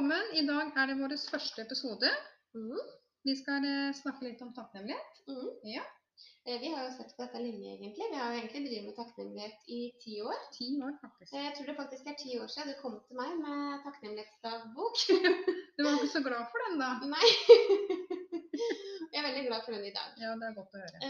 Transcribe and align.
Velkommen. 0.00 0.30
I 0.32 0.42
dag 0.48 0.70
er 0.80 0.86
det 0.88 0.94
vår 0.96 1.12
første 1.28 1.60
episode. 1.60 2.08
Mm. 2.56 2.78
Vi 3.28 3.34
skal 3.36 3.64
eh, 3.68 3.90
snakke 3.98 4.24
litt 4.24 4.38
om 4.40 4.54
takknemlighet. 4.56 5.18
Mm. 5.28 5.50
Ja. 5.74 5.82
Eh, 6.48 6.56
Vi 6.62 6.70
har 6.72 6.86
jo 6.86 6.94
sett 6.94 7.12
på 7.18 7.20
dette 7.26 7.42
lenge, 7.44 7.74
egentlig. 7.74 8.06
Vi 8.08 8.16
har 8.16 8.32
jo 8.32 8.38
egentlig 8.38 8.62
drevet 8.64 8.86
med 8.88 8.96
takknemlighet 8.96 9.68
i 9.76 9.80
ti 10.00 10.14
år. 10.24 10.40
Ti 10.56 10.70
år, 10.86 10.94
faktisk. 11.04 11.34
Eh, 11.36 11.44
Jeg 11.44 11.52
tror 11.58 11.68
det 11.68 11.76
faktisk 11.82 12.08
er 12.08 12.16
ti 12.22 12.38
år 12.40 12.48
siden 12.48 12.72
du 12.72 12.80
kom 12.80 12.96
til 13.10 13.20
meg 13.20 13.36
med 13.44 13.84
takknemlighetsdagbok. 13.84 15.04
Du 15.76 15.84
var 15.84 15.92
ikke 16.00 16.10
så 16.16 16.24
glad 16.30 16.48
for 16.48 16.64
den, 16.64 16.80
da? 16.80 16.90
Nei. 17.12 17.30
Jeg 19.12 19.20
er 19.20 19.28
veldig 19.28 19.46
glad 19.52 19.62
for 19.68 19.76
den 19.76 19.84
i 19.84 19.94
dag. 20.00 20.16
Ja, 20.24 20.32
det 20.40 20.48
er 20.48 20.56
godt 20.62 20.80
å 20.80 20.84
høre. 20.86 21.06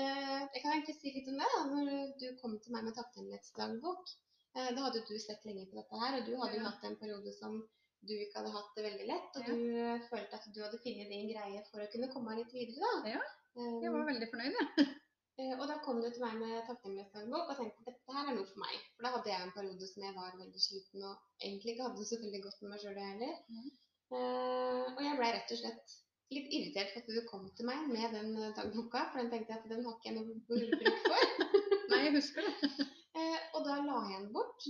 Jeg 0.51 0.65
kan 0.65 0.73
egentlig 0.75 0.99
si 0.99 1.15
litt 1.15 1.31
om 1.31 1.39
det. 1.39 1.53
da. 1.55 1.63
Når 1.71 2.15
du 2.19 2.27
kom 2.43 2.59
til 2.59 2.75
meg 2.75 2.91
med 2.91 2.99
takknemlighetsdagbok, 2.99 4.17
da 4.59 4.81
hadde 4.83 5.07
du 5.07 5.15
sett 5.23 5.47
lenge 5.47 5.71
på 5.71 5.79
dette 5.79 6.03
her, 6.09 6.19
og 6.19 6.27
du 6.27 6.35
hadde 6.43 6.57
jo 6.59 6.65
Ja. 6.65 6.73
hatt 6.73 6.91
en 6.91 6.99
periode 6.99 7.39
som 7.39 7.61
du 8.07 8.15
ikke 8.17 8.39
hadde 8.41 8.53
hatt 8.55 8.71
det 8.77 8.85
veldig 8.87 9.07
lett, 9.11 9.37
og 9.37 9.43
Ja. 9.45 9.55
du 9.55 9.77
eh, 9.85 10.01
følte 10.09 10.39
at 10.39 10.49
du 10.55 10.61
hadde 10.65 10.79
funnet 10.85 11.11
din 11.13 11.29
greie 11.33 11.61
for 11.71 11.83
å 11.85 11.91
kunne 11.93 12.09
komme 12.15 12.37
litt 12.39 12.53
videre. 12.57 12.81
da. 13.05 13.15
Ja, 13.17 13.23
Eh, 13.59 13.77
Jeg 13.83 13.91
var 13.93 14.05
veldig 14.07 14.27
fornøyd, 14.31 14.55
jeg. 14.55 14.69
Ja. 14.79 14.85
Og 15.61 15.65
da 15.69 15.79
kom 15.83 15.99
du 16.03 16.07
til 16.13 16.21
meg 16.23 16.35
med 16.39 16.67
takknemlighetsdagbok 16.69 17.49
og 17.51 17.57
tenkte 17.57 17.81
at 17.81 17.87
dette 17.89 18.13
her 18.15 18.27
er 18.29 18.35
noe 18.37 18.45
for 18.47 18.61
meg. 18.61 18.75
For 18.95 19.07
da 19.07 19.11
hadde 19.15 19.31
jeg 19.33 19.43
en 19.47 19.53
periode 19.57 19.87
som 19.89 20.03
jeg 20.05 20.15
var 20.19 20.35
veldig 20.37 20.61
sliten 20.61 21.05
og 21.09 21.15
egentlig 21.41 21.73
ikke 21.73 21.87
hadde 21.87 21.97
det 22.03 22.09
så 22.11 22.19
veldig 22.21 22.41
godt 22.45 22.61
med 22.63 22.71
meg 22.75 22.83
sjøl 22.85 22.99
heller. 23.01 23.35
Mm. 23.49 23.71
Eh, 24.11 24.85
og 24.95 25.01
jeg 25.07 25.17
blei 25.21 25.31
rett 25.35 25.55
og 25.55 25.61
slett 25.63 25.95
litt 26.37 26.53
irritert 26.59 26.93
for 26.93 27.01
at 27.01 27.11
du 27.17 27.21
kom 27.31 27.49
til 27.57 27.67
meg 27.71 27.89
med 27.89 28.15
den 28.19 28.31
eh, 28.37 28.53
dagboka, 28.59 29.07
for 29.11 29.19
den 29.23 29.31
tenkte 29.33 29.55
jeg 29.55 29.63
at 29.65 29.71
den 29.73 29.85
har 29.89 29.97
ikke 29.97 30.11
jeg 30.11 30.17
noe 30.19 30.27
bruk 30.47 30.71
for. 31.09 31.23
Nei, 31.91 32.03
jeg 32.07 32.17
husker 32.21 32.47
det. 32.47 32.57
Eh, 33.21 33.39
og 33.59 33.65
da 33.67 33.75
la 33.83 33.97
jeg 34.07 34.21
den 34.23 34.29
bort. 34.33 34.63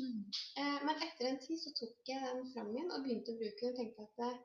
Eh, 0.57 0.60
tid 1.51 1.61
så 1.65 1.73
tok 1.81 2.09
jeg 2.13 2.23
den 2.27 2.49
fram 2.55 2.71
igjen 2.75 2.91
og 2.95 3.05
begynte 3.05 3.35
å 3.35 3.39
bruke 3.41 3.61
den. 3.61 3.73
og 3.73 3.79
tenkte 3.81 4.07
at 4.09 4.43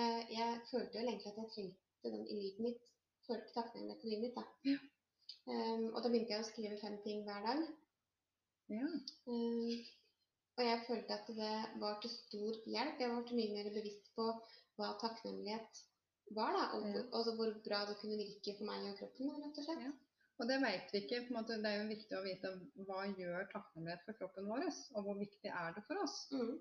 eh, 0.00 0.20
Jeg 0.38 0.60
følte 0.70 0.98
vel 0.98 1.08
egentlig 1.12 1.32
at 1.32 1.40
jeg 1.42 1.52
trengte 1.54 2.12
den 2.16 2.26
i 2.26 2.40
livet 2.40 2.60
mitt. 2.68 2.90
Følte 3.28 3.54
takknemligheten 3.56 4.08
i 4.08 4.14
livet 4.14 4.24
mitt. 4.26 4.38
da. 4.40 4.44
Ja. 4.70 4.78
Um, 5.48 5.84
og 5.94 5.98
da 6.04 6.08
begynte 6.12 6.32
jeg 6.34 6.44
å 6.44 6.48
skrive 6.48 6.80
fem 6.80 6.96
ting 7.04 7.22
hver 7.26 7.44
dag. 7.48 7.62
Ja. 8.72 8.88
Um, 9.28 9.70
og 10.56 10.62
jeg 10.64 10.84
følte 10.86 11.16
at 11.18 11.30
det 11.36 11.54
var 11.82 11.98
til 12.02 12.12
stor 12.12 12.58
hjelp. 12.74 13.00
Jeg 13.00 13.10
ble 13.10 13.38
mye 13.40 13.54
mer 13.56 13.70
bevisst 13.74 14.10
på 14.16 14.28
hva 14.78 14.92
takknemlighet 15.02 15.82
var. 16.36 16.52
da, 16.56 16.64
Og 16.76 16.86
Ja. 16.86 16.92
hvor, 16.92 17.08
altså 17.18 17.34
hvor 17.38 17.54
bra 17.66 17.80
det 17.88 17.98
kunne 18.00 18.20
virke 18.20 18.56
for 18.58 18.64
meg 18.70 18.86
og 18.92 18.98
kroppen. 19.00 19.32
rett 19.42 19.58
og 19.58 19.64
slett. 19.64 19.82
Ja. 19.88 19.92
Og 20.42 20.48
det 20.50 20.58
vet 20.62 20.92
vi 20.92 21.00
ikke. 21.04 21.20
måte, 21.34 21.60
Det 21.62 21.70
er 21.70 21.82
jo 21.82 21.90
viktig 21.90 22.16
å 22.18 22.24
vite 22.24 22.50
hva 22.88 23.04
gjør 23.06 23.50
takknemlighet 23.52 24.06
for 24.06 24.18
kroppen 24.20 24.48
vår, 24.50 24.66
og 24.94 25.06
hvor 25.06 25.18
viktig 25.20 25.50
er 25.50 25.76
det 25.76 25.84
for 25.86 26.02
oss. 26.02 26.16
Mm. 26.32 26.56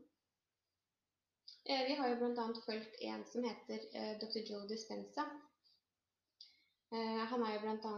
Eh, 1.65 1.81
Vi 1.87 1.95
har 1.95 2.11
jo 2.11 2.19
bl.a. 2.21 2.45
fulgt 2.67 3.01
en 3.01 3.25
som 3.31 3.49
heter 3.49 3.87
eh, 3.95 4.13
dr. 4.21 4.39
Joe 4.49 4.67
Dispenza. 4.69 5.25
Eh, 6.93 7.23
han 7.31 7.45
er 7.47 7.55
jo 7.55 7.61
bl.a. 7.65 7.93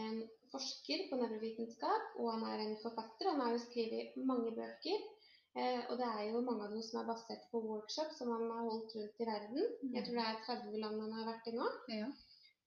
en 0.00 0.22
forsker 0.50 1.06
på 1.10 1.20
nevrovitenskap, 1.20 2.16
og 2.18 2.32
han 2.34 2.46
er 2.50 2.64
en 2.64 2.78
forfatter. 2.82 3.30
Han 3.30 3.44
har 3.44 3.54
jo 3.54 3.64
skrevet 3.68 4.16
mange 4.16 4.54
bøker. 4.58 5.10
Og 5.52 5.98
det 6.00 6.06
er 6.08 6.30
jo 6.32 6.38
mange 6.40 6.64
av 6.64 6.70
dem 6.72 6.80
som 6.80 7.02
er 7.02 7.08
basert 7.10 7.42
på 7.52 7.60
workshops 7.60 8.16
som 8.16 8.30
han 8.32 8.46
har 8.48 8.62
holdt 8.70 8.94
rundt 8.96 9.18
i 9.20 9.26
verden. 9.28 9.66
Jeg 9.92 10.06
tror 10.06 10.16
det 10.16 10.22
er 10.24 10.38
30 10.46 10.78
land 10.80 11.02
han 11.02 11.12
har 11.12 11.26
vært 11.28 11.50
i 11.50 11.52
nå. 11.58 11.66
Ja. 11.92 12.06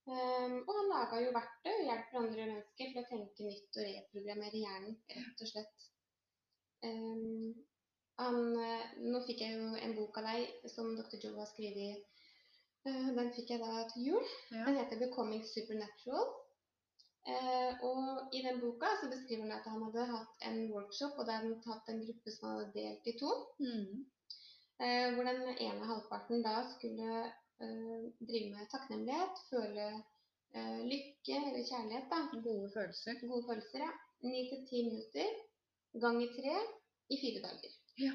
Um, 0.05 0.59
og 0.61 0.73
han 0.77 0.89
laga 0.91 1.19
jo 1.23 1.31
verktøy 1.33 1.71
og 1.71 1.85
hjelper 1.87 2.19
andre 2.19 2.43
mennesker 2.51 2.91
til 2.91 3.01
å 3.01 3.07
tenke 3.09 3.47
nytt 3.47 3.79
og 3.79 3.87
reprogrammere 3.87 4.59
hjernen, 4.61 4.99
rett 5.15 5.45
og 5.45 5.49
slett. 5.49 5.87
Um, 6.85 7.55
han, 8.21 8.37
eh, 8.63 8.91
nå 9.11 9.19
fikk 9.27 9.41
jeg 9.43 9.57
jo 9.57 9.71
en 9.75 9.95
bok 9.97 10.19
av 10.21 10.29
deg 10.29 10.69
som 10.71 10.93
dr. 10.95 11.17
Joe 11.19 11.41
har 11.41 11.49
skrevet. 11.49 12.05
Eh, 12.87 13.07
den 13.17 13.31
fikk 13.35 13.51
jeg 13.51 13.63
da 13.63 13.83
til 13.91 14.11
jul. 14.11 14.27
Ja. 14.53 14.65
Den 14.67 14.77
heter 14.79 15.01
'Becoming 15.01 15.43
Supernatural'. 15.49 16.33
Eh, 17.33 17.71
og 17.89 18.35
i 18.37 18.41
den 18.45 18.59
boka 18.61 18.91
så 19.01 19.09
beskriver 19.09 19.43
han 19.43 19.55
at 19.57 19.67
han 19.71 19.83
hadde 19.83 20.05
hatt 20.11 20.43
en 20.49 20.59
workshop, 20.73 21.17
og 21.17 21.25
der 21.25 21.41
han 21.41 21.53
hadde 21.53 21.71
hatt 21.73 21.89
en 21.89 22.03
gruppe 22.05 22.31
som 22.31 22.49
han 22.49 22.59
hadde 22.59 22.75
delt 22.79 23.07
i 23.11 23.15
to. 23.21 23.31
Mm. 23.59 24.05
Eh, 24.83 25.07
hvor 25.13 25.23
den 25.23 25.41
ene 25.67 25.89
halvparten 25.91 26.43
da 26.45 26.55
skulle 26.75 27.09
drive 27.59 28.51
med 28.53 28.69
takknemlighet, 28.73 29.41
føle 29.49 29.87
eh, 30.55 30.79
lykke 30.91 31.35
eller 31.47 31.63
kjærlighet. 31.71 32.07
da, 32.11 32.19
Gode 32.47 32.69
følelser. 32.75 33.19
Gode 33.27 33.43
følelser, 33.49 33.79
ja. 33.85 33.91
Ni 34.25 34.45
til 34.49 34.63
ti 34.69 34.83
minutter 34.87 35.27
ganger 36.03 36.31
tre 36.37 36.55
i 37.13 37.19
fire 37.21 37.41
dager. 37.47 37.75
Ja. 38.05 38.13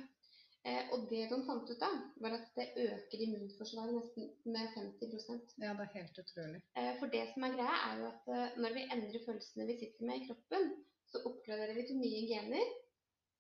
Eh, 0.69 0.91
og 0.93 1.07
det 1.11 1.23
de 1.31 1.37
fant 1.47 1.71
ut 1.73 1.83
av, 1.87 1.95
var 2.21 2.35
at 2.37 2.49
det 2.59 2.67
øker 2.85 3.23
immunforsvaret 3.25 3.95
nesten 3.97 4.27
med 4.45 4.67
50% 4.77 5.55
Ja, 5.63 5.71
det 5.79 5.87
er 5.87 5.95
helt 5.95 6.19
utrolig. 6.23 6.61
eh, 6.77 6.91
For 7.01 7.07
det 7.15 7.23
som 7.33 7.47
er 7.47 7.55
greia, 7.57 7.77
er 7.89 8.03
jo 8.03 8.09
at 8.11 8.29
eh, 8.37 8.59
når 8.61 8.75
vi 8.77 8.83
endrer 8.97 9.25
følelsene 9.27 9.67
vi 9.71 9.79
sitter 9.81 10.05
med 10.11 10.21
i 10.21 10.27
kroppen, 10.27 10.69
så 11.09 11.23
oppgraderer 11.31 11.73
vi 11.79 11.87
til 11.89 11.97
nye 12.03 12.27
gener 12.29 12.67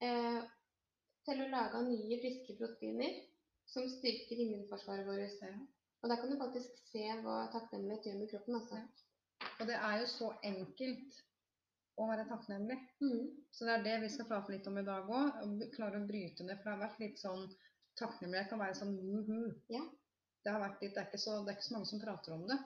eh, 0.06 0.40
til 1.28 1.42
å 1.44 1.50
lage 1.52 1.82
nye, 1.90 2.20
friske 2.22 2.56
proteiner 2.62 3.20
som 3.68 3.84
styrker 3.98 4.40
immunforsvaret 4.46 5.06
vårt. 5.06 5.36
Ja. 5.44 5.52
Og 6.02 6.08
der 6.08 6.20
kan 6.20 6.30
du 6.32 6.38
faktisk 6.40 6.78
se 6.90 7.02
hva 7.24 7.38
takknemlighet 7.52 8.06
gjør 8.08 8.20
med 8.22 8.30
kroppen. 8.32 8.54
altså. 8.60 8.76
Ja. 8.80 9.48
Og 9.60 9.66
det 9.68 9.76
er 9.76 9.98
jo 10.00 10.06
så 10.08 10.30
enkelt 10.48 11.18
å 12.00 12.06
være 12.08 12.24
takknemlig. 12.30 12.78
Mm. 13.04 13.26
Så 13.52 13.66
det 13.68 13.74
er 13.74 13.84
det 13.84 13.96
vi 14.04 14.08
skal 14.14 14.28
prate 14.30 14.54
litt 14.54 14.68
om 14.70 14.78
i 14.80 14.86
dag 14.86 15.10
òg. 15.12 15.42
Klare 15.74 16.00
å 16.00 16.06
bryte 16.08 16.46
ned. 16.46 16.60
For 16.60 16.70
det 16.70 16.76
har 16.76 16.84
vært 16.88 17.02
litt 17.04 17.20
sånn 17.20 17.48
Takknemlighet 17.98 18.48
kan 18.48 18.60
være 18.62 18.76
sånn 18.78 18.92
muhu. 18.96 19.50
Ja. 19.68 19.80
Det 20.44 20.52
har 20.54 20.60
vært 20.62 20.80
litt, 20.80 20.94
det 20.94 21.00
er, 21.02 21.08
ikke 21.10 21.18
så, 21.20 21.32
det 21.44 21.50
er 21.52 21.56
ikke 21.58 21.66
så 21.66 21.74
mange 21.74 21.88
som 21.90 22.00
prater 22.00 22.32
om 22.32 22.44
det. 22.48 22.56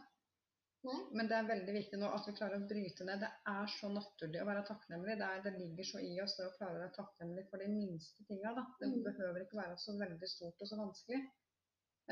Nei. 0.84 0.98
Men 1.16 1.30
det 1.30 1.36
er 1.38 1.48
veldig 1.48 1.74
viktig 1.74 1.98
nå 1.98 2.10
at 2.12 2.26
vi 2.28 2.34
klarer 2.36 2.60
å 2.60 2.66
bryte 2.70 3.06
ned. 3.08 3.22
Det 3.24 3.30
er 3.50 3.70
så 3.72 3.88
naturlig 3.90 4.42
å 4.42 4.46
være 4.46 4.66
takknemlig. 4.68 5.16
Det, 5.18 5.26
er, 5.26 5.40
det 5.46 5.54
ligger 5.56 5.88
så 5.88 6.02
i 6.04 6.12
oss 6.22 6.36
det 6.38 6.46
å 6.46 6.52
klare 6.58 6.76
å 6.76 6.82
være 6.84 6.94
takknemlig 6.98 7.46
for 7.48 7.64
de 7.64 7.70
minste 7.72 8.26
tinga. 8.28 8.52
Det 8.78 8.90
Mm. 8.92 9.00
behøver 9.08 9.40
ikke 9.46 9.58
være 9.62 9.80
så 9.80 9.96
veldig 9.98 10.28
stort 10.28 10.60
og 10.60 10.70
så 10.70 10.78
vanskelig. 10.78 11.22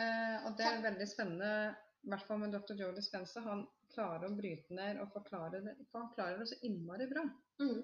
Eh, 0.00 0.36
og 0.46 0.54
det 0.58 0.66
er 0.66 0.84
veldig 0.84 1.08
spennende, 1.08 1.74
i 2.02 2.12
hvert 2.12 2.26
fall 2.28 2.40
med 2.42 2.54
dr. 2.54 2.76
Joe 2.78 2.94
Dispense. 2.96 3.42
Han 3.44 3.66
klarer 3.92 4.28
å 4.28 4.36
bryte 4.36 4.76
ned 4.76 5.00
og 5.02 5.12
forklare 5.14 5.60
det. 5.64 5.74
For 5.90 6.04
han 6.04 6.14
klarer 6.14 6.40
det 6.40 6.48
så 6.50 6.60
innmari 6.68 7.08
bra. 7.10 7.26
Mm. 7.62 7.82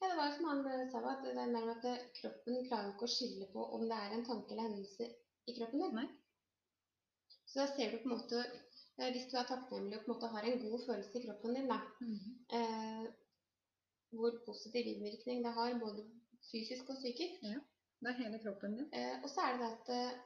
Ja, 0.00 0.08
det 0.08 0.16
var 0.16 0.32
som 0.32 0.48
han 0.48 0.62
sa, 0.90 1.02
at 1.12 1.26
det 1.26 1.34
er 1.44 1.72
at 1.74 2.14
kroppen 2.16 2.62
klarer 2.70 2.94
ikke 2.94 3.08
å 3.08 3.12
skille 3.12 3.50
på 3.52 3.66
om 3.76 3.84
det 3.90 3.98
er 3.98 4.16
en 4.16 4.24
tanke 4.24 4.54
eller 4.54 4.70
hendelse 4.70 5.10
i 5.48 5.54
kroppen 5.58 5.84
din. 5.84 5.98
Nei. 5.98 6.08
Så 7.48 7.60
da 7.62 7.66
ser 7.70 7.92
du 7.92 8.00
på 8.02 8.08
en 8.10 8.16
måte 8.16 8.40
eh, 8.44 9.10
Hvis 9.14 9.28
du 9.30 9.38
er 9.38 9.46
takknemlig 9.48 9.98
og 9.98 10.04
på 10.04 10.10
en 10.10 10.14
måte 10.14 10.32
har 10.34 10.46
en 10.48 10.62
god 10.64 10.84
følelse 10.86 11.20
i 11.20 11.24
kroppen 11.24 11.56
din, 11.56 11.70
da, 11.70 11.78
eh, 12.56 13.06
hvor 14.16 14.40
positiv 14.46 14.88
innvirkning 14.88 15.44
det 15.44 15.52
har 15.56 15.78
både 15.80 16.04
fysisk 16.50 16.90
og 16.92 17.00
psykisk. 17.00 17.44
Ja, 17.44 17.60
Det 18.00 18.10
er 18.10 18.20
hele 18.22 18.40
kroppen 18.42 18.76
din. 18.78 18.90
Eh, 18.92 19.16
og 19.22 19.30
så 19.30 19.44
er 19.44 19.56
det 19.56 19.60
det 19.64 19.70
at 19.76 19.88
eh, 19.94 20.18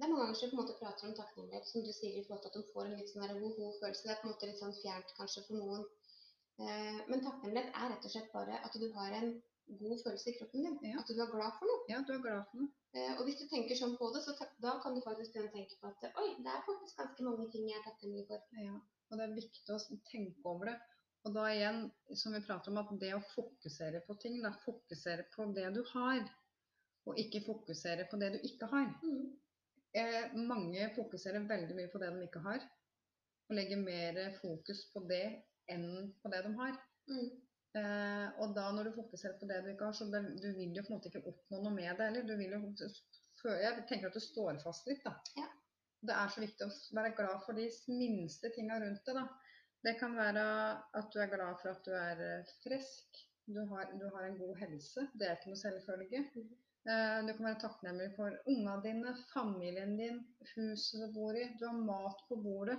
det 0.00 0.06
er 0.06 0.12
mange 0.14 0.22
ganger 0.24 0.36
som 0.38 0.50
på 0.50 0.56
en 0.56 0.60
måte 0.62 0.74
prater 0.80 1.06
om 1.06 1.16
takknemlighet, 1.16 1.66
som 1.68 1.82
du 1.84 1.90
sier, 1.92 2.14
i 2.16 2.22
forhold 2.24 2.40
til 2.44 2.50
at 2.50 2.54
de 2.56 2.72
får 2.72 2.86
en 2.88 2.94
litt 2.96 3.10
sånn 3.12 3.24
der 3.26 3.40
god, 3.42 3.56
god 3.58 3.74
følelse. 3.82 4.04
Det 4.06 4.12
er 4.14 4.20
på 4.20 4.26
en 4.26 4.32
måte 4.32 4.48
litt 4.48 4.62
sånn 4.62 4.76
fjernt 4.78 5.10
kanskje 5.18 5.42
for 5.44 5.60
noen. 5.60 5.82
Eh, 6.64 7.00
men 7.10 7.24
takknemlighet 7.26 7.76
er 7.82 7.92
rett 7.92 8.06
og 8.08 8.14
slett 8.14 8.30
bare 8.32 8.60
at 8.64 8.78
du 8.80 8.86
har 8.94 9.16
en 9.18 9.28
god 9.82 10.00
følelse 10.04 10.30
i 10.32 10.36
kroppen 10.38 10.64
din. 10.64 10.78
Ja. 10.88 11.02
At 11.02 11.12
du 11.12 11.20
er 11.20 11.34
glad 11.34 11.58
for 11.58 11.68
noe. 11.68 11.82
Ja, 11.92 12.00
du 12.06 12.14
er 12.16 12.22
glad 12.24 12.48
for 12.48 12.62
noe. 12.62 12.72
Eh, 12.96 13.12
og 13.18 13.26
hvis 13.28 13.42
du 13.42 13.44
tenker 13.50 13.76
sånn 13.76 13.92
på 14.00 14.08
det, 14.14 14.22
så 14.24 14.34
takk, 14.38 14.56
da 14.64 14.78
kan 14.82 14.96
du 14.96 15.02
faktisk 15.04 15.34
begynne 15.34 15.52
å 15.52 15.56
tenke 15.58 15.76
på 15.82 15.92
at 15.92 16.08
oi, 16.22 16.30
det 16.40 16.54
er 16.54 16.64
faktisk 16.70 17.02
ganske 17.02 17.26
mange 17.28 17.50
ting 17.52 17.68
jeg 17.68 17.82
er 17.82 17.84
takknemlig 17.90 18.24
for. 18.30 18.48
Ja, 18.64 18.78
og 18.80 19.20
det 19.20 19.26
er 19.26 19.36
viktig 19.36 19.76
å 19.76 19.78
tenke 20.08 20.48
over 20.54 20.72
det. 20.72 20.78
Og 21.28 21.36
da 21.36 21.44
igjen, 21.52 21.82
som 22.16 22.32
vi 22.32 22.40
prater 22.46 22.72
om, 22.72 22.80
at 22.80 22.92
det 23.02 23.12
å 23.12 23.20
fokusere 23.34 24.00
på 24.06 24.16
ting, 24.22 24.40
da 24.40 24.54
fokusere 24.64 25.28
på 25.34 25.50
det 25.56 25.68
du 25.76 25.82
har, 25.92 26.24
og 27.04 27.20
ikke 27.20 27.44
fokusere 27.44 28.06
på 28.08 28.18
det 28.20 28.32
du 28.34 28.38
ikke 28.48 28.68
har. 28.72 28.88
Mm. 29.04 29.28
Eh, 29.98 30.34
mange 30.46 30.90
fokuserer 30.94 31.46
veldig 31.50 31.76
mye 31.76 31.90
på 31.90 31.98
det 32.02 32.10
de 32.14 32.26
ikke 32.26 32.42
har, 32.44 32.66
og 33.50 33.56
legger 33.58 33.80
mer 33.82 34.18
fokus 34.38 34.84
på 34.94 35.02
det 35.10 35.24
enn 35.70 36.12
på 36.22 36.30
det 36.30 36.44
de 36.46 36.52
har. 36.60 36.76
Mm. 37.10 37.30
Eh, 37.80 38.28
og 38.42 38.54
da 38.54 38.68
når 38.74 38.90
du 38.90 38.96
fokuserer 38.98 39.38
på 39.38 39.48
det 39.50 39.60
du 39.64 39.72
ikke 39.72 39.88
har, 39.88 39.96
så 39.98 40.06
det, 40.10 40.22
du 40.42 40.48
vil 40.58 40.76
jo 40.76 40.84
på 40.86 40.92
en 40.92 40.98
måte 40.98 41.10
ikke 41.10 41.26
oppnå 41.32 41.62
noe 41.64 41.74
med 41.74 41.90
det 41.98 42.08
heller. 42.10 42.94
Jeg 43.64 43.84
tenker 43.88 44.10
at 44.10 44.18
du 44.18 44.22
står 44.22 44.62
fast 44.62 44.86
litt, 44.90 45.02
da. 45.06 45.16
Ja. 45.38 45.48
Det 46.00 46.16
er 46.16 46.32
så 46.32 46.40
viktig 46.40 46.64
å 46.64 46.72
være 46.96 47.12
glad 47.18 47.42
for 47.44 47.58
de 47.58 47.66
minste 47.92 48.50
tinga 48.54 48.78
rundt 48.80 49.04
det, 49.06 49.16
da. 49.18 49.26
Det 49.84 49.96
kan 50.00 50.14
være 50.16 50.46
at 51.00 51.12
du 51.12 51.20
er 51.22 51.30
glad 51.32 51.60
for 51.60 51.72
at 51.72 51.84
du 51.86 51.92
er 51.96 52.24
eh, 52.26 52.56
frisk. 52.64 53.22
Du 53.50 53.62
har, 53.72 53.90
du 53.98 54.06
har 54.14 54.26
en 54.26 54.38
god 54.38 54.58
helse. 54.60 55.06
Det 55.18 55.26
er 55.26 55.38
ikke 55.38 55.50
noe 55.50 55.62
selvfølge. 55.66 56.26
Mhm. 56.36 56.58
Eh, 56.88 57.26
Du 57.26 57.32
kan 57.36 57.46
være 57.46 57.60
takknemlig 57.60 58.08
for 58.16 58.36
ungene 58.48 58.76
dine, 58.84 59.12
familien 59.34 59.96
din, 59.98 60.22
huset 60.54 61.02
du 61.02 61.12
bor 61.12 61.36
i. 61.36 61.44
Du 61.60 61.66
har 61.66 61.76
mat 61.76 62.24
på 62.28 62.40
bordet. 62.40 62.78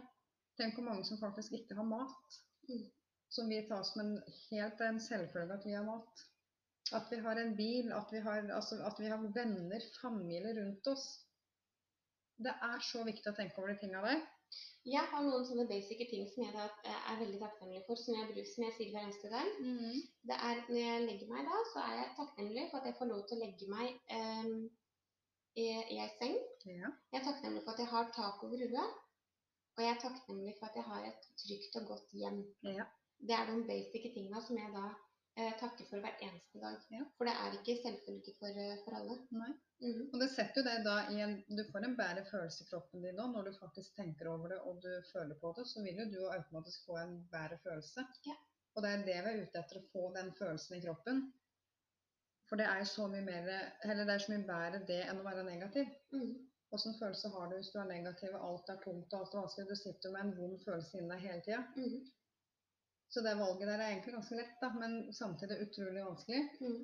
Tenk 0.58 0.76
hvor 0.76 0.88
mange 0.90 1.06
som 1.06 1.22
faktisk 1.22 1.54
ikke 1.60 1.78
har 1.78 1.88
mat. 1.88 2.40
Mm. 2.70 2.88
Som 3.32 3.50
vi 3.50 3.62
tar 3.70 3.84
som 3.88 4.02
en 4.04 4.16
helt 4.50 4.82
en 4.82 5.00
selvfølge 5.00 5.54
at 5.54 5.66
vi 5.66 5.78
har 5.78 5.86
mat. 5.88 6.26
At 6.98 7.12
vi 7.12 7.22
har 7.24 7.40
en 7.40 7.56
bil, 7.56 7.92
at 7.96 8.10
vi 8.12 8.20
har, 8.20 8.50
altså, 8.52 8.82
at 8.84 9.00
vi 9.00 9.08
har 9.08 9.22
venner, 9.36 9.86
familie 10.02 10.56
rundt 10.58 10.88
oss. 10.92 11.06
Det 12.42 12.52
er 12.52 12.80
så 12.84 13.06
viktig 13.08 13.32
å 13.32 13.38
tenke 13.38 13.62
over 13.62 13.72
de 13.72 13.80
tinga 13.80 14.02
der. 14.04 14.26
Jeg 14.90 15.06
har 15.12 15.22
noen 15.26 15.44
sånne 15.46 15.68
basic 15.70 16.00
ting 16.10 16.24
som 16.32 16.42
jeg 16.42 16.56
eh, 16.58 17.02
er 17.12 17.20
veldig 17.20 17.40
takknemlig 17.44 17.84
for, 17.86 18.00
som 18.02 18.16
jeg, 18.18 18.46
som 18.50 18.66
jeg 18.66 18.76
sier 18.78 18.94
hver 18.94 19.06
eneste 19.06 19.30
dag. 19.30 19.52
Det 20.30 20.38
er 20.50 20.64
Når 20.70 20.80
jeg 20.80 21.04
legger 21.06 21.30
meg 21.30 21.46
da, 21.50 21.60
så 21.74 21.84
er 21.86 21.98
jeg 22.00 22.16
takknemlig 22.18 22.64
for 22.72 22.82
at 22.82 22.90
jeg 22.90 22.98
får 22.98 23.12
lov 23.12 23.22
til 23.28 23.38
å 23.38 23.42
legge 23.44 23.70
meg 23.70 23.92
um, 24.18 24.56
i, 25.54 25.68
i 25.94 26.02
ei 26.02 26.10
seng. 26.18 26.36
Ja. 26.66 26.90
Jeg 27.14 27.22
er 27.22 27.28
takknemlig 27.28 27.62
for 27.68 27.76
at 27.76 27.84
jeg 27.84 27.92
har 27.94 28.10
tak 28.18 28.42
over 28.48 28.66
hodet. 28.66 28.90
Og 29.78 29.86
jeg 29.86 29.94
er 29.94 30.02
takknemlig 30.02 30.56
for 30.58 30.72
at 30.72 30.82
jeg 30.82 30.90
har 30.90 31.06
et 31.12 31.30
trygt 31.44 31.78
og 31.80 31.88
godt 31.94 32.18
hjem. 32.24 32.42
Ja. 32.66 32.90
Det 33.22 33.38
er 33.38 33.48
de 33.52 33.62
basic 33.70 34.10
tinga 34.16 34.42
som 34.42 34.58
jeg 34.58 34.74
da 34.74 34.90
eh, 35.42 35.54
takker 35.60 35.88
for 35.90 36.04
hver 36.04 36.22
eneste 36.26 36.62
dag. 36.62 36.78
Ja. 36.94 37.04
For 37.18 37.28
det 37.28 37.34
er 37.44 37.58
ikke 37.58 37.76
selvfølge 37.82 38.34
for, 38.40 38.62
eh, 38.64 38.78
for 38.84 38.98
alle. 39.00 39.18
Nei. 39.38 39.52
Mm. 39.82 40.04
Og 40.14 40.18
det 40.22 40.30
setter 40.36 40.62
jo 40.62 40.68
deg 40.68 40.84
da 40.86 40.96
i 41.10 41.22
en 41.26 41.36
Du 41.58 41.64
får 41.72 41.88
en 41.88 41.96
bedre 41.98 42.24
følelse 42.30 42.64
i 42.64 42.70
kroppen 42.70 43.02
din 43.06 43.18
nå 43.18 43.26
når 43.32 43.48
du 43.50 43.52
faktisk 43.58 43.96
tenker 43.98 44.30
over 44.30 44.54
det 44.54 44.60
og 44.70 44.82
du 44.86 44.92
føler 45.12 45.40
på 45.42 45.54
det. 45.58 45.66
Så 45.72 45.84
vil 45.86 46.02
jo 46.04 46.08
du 46.14 46.22
automatisk 46.30 46.86
få 46.86 47.00
en 47.02 47.16
bedre 47.34 47.58
følelse. 47.66 48.06
Ja. 48.30 48.38
Og 48.76 48.84
det 48.84 48.92
er 48.92 49.06
det 49.10 49.20
vi 49.26 49.32
er 49.34 49.42
ute 49.44 49.64
etter, 49.64 49.82
å 49.82 49.90
få 49.94 50.14
den 50.16 50.32
følelsen 50.38 50.78
i 50.78 50.84
kroppen. 50.86 51.26
For 52.48 52.60
det 52.60 52.68
er 52.68 52.84
så 52.84 53.08
mye 53.08 53.24
mer 53.24 53.50
Eller 53.84 54.06
det 54.06 54.14
er 54.14 54.24
så 54.24 54.32
mye 54.34 54.48
bedre 54.48 54.86
det 54.88 55.02
enn 55.08 55.20
å 55.20 55.28
være 55.28 55.48
negativ. 55.48 55.92
Hvilken 56.12 56.96
følelse 57.00 57.30
har 57.34 57.50
du 57.50 57.58
hvis 57.58 57.74
du 57.74 57.80
er 57.82 57.90
negativ 57.90 58.36
og 58.38 58.44
alt 58.48 58.70
er 58.72 58.82
tungt 58.86 59.14
og 59.14 59.20
alt 59.20 59.34
er 59.34 59.42
vanskelig? 59.42 59.70
Du 59.70 59.80
sitter 59.80 60.14
med 60.14 60.22
en 60.26 60.36
vond 60.38 60.60
følelse 60.66 61.00
inni 61.00 61.14
deg 61.16 61.26
hele 61.26 61.46
tida. 61.48 61.64
Mhm. 61.76 62.02
Så 63.12 63.22
det 63.26 63.36
valget 63.36 63.68
der 63.68 63.82
er 63.82 63.90
egentlig 63.92 64.14
ganske 64.16 64.38
lett, 64.40 64.54
da, 64.62 64.70
men 64.80 64.94
samtidig 65.14 65.58
utrolig 65.66 66.04
vanskelig. 66.06 66.44
Mm. 66.62 66.78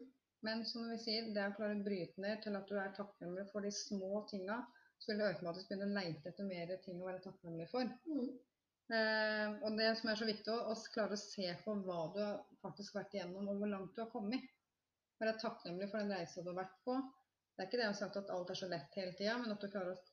Men 0.45 0.65
som 0.65 0.89
vi 0.91 0.97
sier, 1.01 1.29
det 1.33 1.45
å 1.47 1.53
klare 1.55 1.77
å 1.77 1.85
bryte 1.85 2.21
ned 2.21 2.41
til 2.43 2.57
at 2.59 2.67
du 2.69 2.75
er 2.77 2.91
takknemlig 2.97 3.47
for 3.51 3.65
de 3.65 3.71
små 3.73 4.21
tinga, 4.29 4.57
så 4.97 5.11
vil 5.11 5.21
du 5.21 5.25
automatisk 5.27 5.69
begynne 5.69 5.87
å 5.87 5.95
leite 5.95 6.31
etter 6.31 6.49
mer 6.49 6.73
ting 6.83 6.99
å 6.99 7.07
være 7.07 7.23
takknemlig 7.23 7.69
for. 7.71 7.87
Mm. 8.09 8.27
Eh, 8.97 9.55
og 9.67 9.79
det 9.79 9.89
som 9.99 10.11
er 10.11 10.19
så 10.19 10.27
viktig, 10.27 10.53
å, 10.53 10.75
klare 10.93 11.17
å 11.17 11.21
se 11.21 11.47
på 11.63 11.77
hva 11.87 12.01
du 12.13 12.19
har 12.23 12.37
faktisk 12.63 12.99
vært 12.99 13.15
igjennom, 13.17 13.47
og 13.51 13.61
hvor 13.61 13.71
langt 13.71 13.95
du 13.95 14.03
har 14.03 14.11
kommet. 14.11 14.51
Være 15.21 15.37
takknemlig 15.41 15.89
for 15.91 16.03
den 16.03 16.13
reisa 16.13 16.43
du 16.43 16.51
har 16.51 16.59
vært 16.61 16.77
på. 16.85 16.97
Det 17.55 17.63
er 17.63 17.69
ikke 17.69 17.79
det 17.79 17.87
jeg 17.87 17.93
har 17.93 17.99
sagt 18.01 18.19
at 18.19 18.35
alt 18.35 18.51
er 18.53 18.59
så 18.59 18.69
lett 18.69 18.99
hele 18.99 19.15
tida, 19.17 19.39
men 19.41 19.55
at 19.55 19.63
du 19.63 19.71
klarer 19.71 19.95
å 19.95 20.03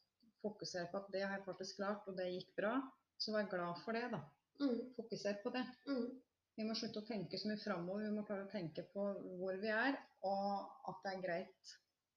fokusere 0.45 0.89
på 0.93 1.03
at 1.03 1.11
det 1.13 1.27
har 1.27 1.37
jeg 1.37 1.47
faktisk 1.49 1.83
klart, 1.83 2.07
og 2.09 2.17
det 2.19 2.31
gikk 2.31 2.55
bra. 2.63 2.79
Så 3.21 3.35
vær 3.35 3.51
glad 3.51 3.83
for 3.85 3.97
det, 3.97 4.07
da. 4.15 4.23
Mhm. 4.61 4.95
Fokusere 4.97 5.41
på 5.43 5.51
det. 5.55 5.65
Mm. 5.89 6.07
Vi 6.57 6.67
må 6.69 6.77
slutte 6.79 7.03
å 7.03 7.07
tenke 7.09 7.39
så 7.39 7.51
mye 7.51 7.63
framover. 7.63 8.05
Vi 8.07 8.15
må 8.15 8.25
klare 8.27 8.47
å 8.47 8.53
tenke 8.53 8.85
på 8.93 9.07
hvor 9.41 9.57
vi 9.63 9.73
er, 9.75 9.99
og 10.27 10.91
at 10.91 11.01
det 11.03 11.15
er 11.15 11.25
greit 11.25 11.73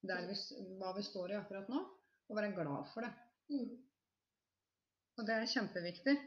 der 0.07 0.27
vi, 0.29 0.35
hva 0.77 0.93
vi 0.97 1.05
står 1.05 1.33
i 1.33 1.39
akkurat 1.39 1.69
nå. 1.73 1.83
Og 2.27 2.37
være 2.37 2.53
glad 2.53 2.89
for 2.91 3.07
det. 3.07 3.13
Mm. 3.49 3.69
Og 5.17 5.25
det 5.25 5.33
er 5.37 5.49
kjempeviktig. 5.49 6.17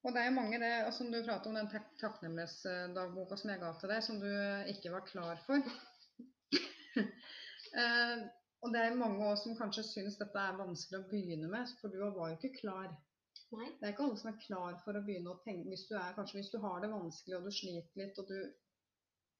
Og 0.00 0.14
det 0.16 0.22
er 0.24 0.32
mange, 0.32 0.58
det, 0.62 0.72
som 0.96 1.10
du 1.12 1.18
prater 1.22 1.50
om 1.50 1.58
den 1.58 1.68
tak 1.68 1.90
takknemlighetsdagboka 2.00 3.36
som 3.36 3.50
jeg 3.52 3.60
ga 3.60 3.72
til 3.76 3.92
deg, 3.92 4.04
som 4.06 4.20
du 4.22 4.30
ikke 4.72 4.92
var 4.94 5.04
klar 5.06 5.42
for. 5.44 5.66
eh, 7.82 8.22
og 8.64 8.72
det 8.72 8.80
er 8.80 8.96
mange 8.96 9.28
også 9.28 9.50
som 9.50 9.58
kanskje 9.58 9.84
syns 9.90 10.16
dette 10.20 10.40
er 10.40 10.56
vanskelig 10.58 11.02
å 11.02 11.08
begynne 11.12 11.52
med, 11.52 11.74
for 11.82 11.92
du 11.92 12.00
var 12.00 12.32
jo 12.32 12.38
ikke 12.38 12.56
klar. 12.62 12.88
Nei. 13.50 13.68
Det 13.80 13.86
er 13.86 13.92
ikke 13.94 14.04
alle 14.06 14.18
som 14.20 14.30
er 14.30 14.40
klar 14.44 14.76
for 14.84 14.96
å 14.98 15.02
begynne 15.06 15.32
å 15.32 15.40
tenke 15.44 15.68
hvis 15.72 15.86
du, 15.88 15.96
er, 15.98 16.14
kanskje 16.14 16.38
hvis 16.38 16.52
du 16.52 16.58
har 16.62 16.80
det 16.84 16.90
vanskelig 16.92 17.38
og 17.38 17.48
du 17.48 17.54
sliter 17.54 17.98
litt, 18.02 18.18
og 18.22 18.28
du, 18.30 18.38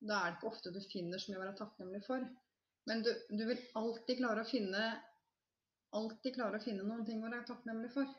da 0.00 0.18
er 0.24 0.32
det 0.32 0.38
ikke 0.40 0.50
ofte 0.50 0.72
du 0.74 0.80
finner 0.90 1.20
så 1.22 1.30
mye 1.30 1.38
å 1.40 1.44
være 1.44 1.58
takknemlig 1.60 2.02
for. 2.06 2.26
Men 2.90 3.04
du, 3.06 3.10
du 3.30 3.44
vil 3.46 3.60
alltid 3.78 4.18
klare 4.22 4.42
å 4.42 4.50
finne 4.50 4.84
alltid 5.96 6.36
klare 6.36 6.58
å 6.58 6.62
finne 6.62 6.86
noen 6.86 7.04
ting 7.06 7.22
å 7.22 7.30
være 7.30 7.46
takknemlig 7.48 7.90
for. 7.94 8.10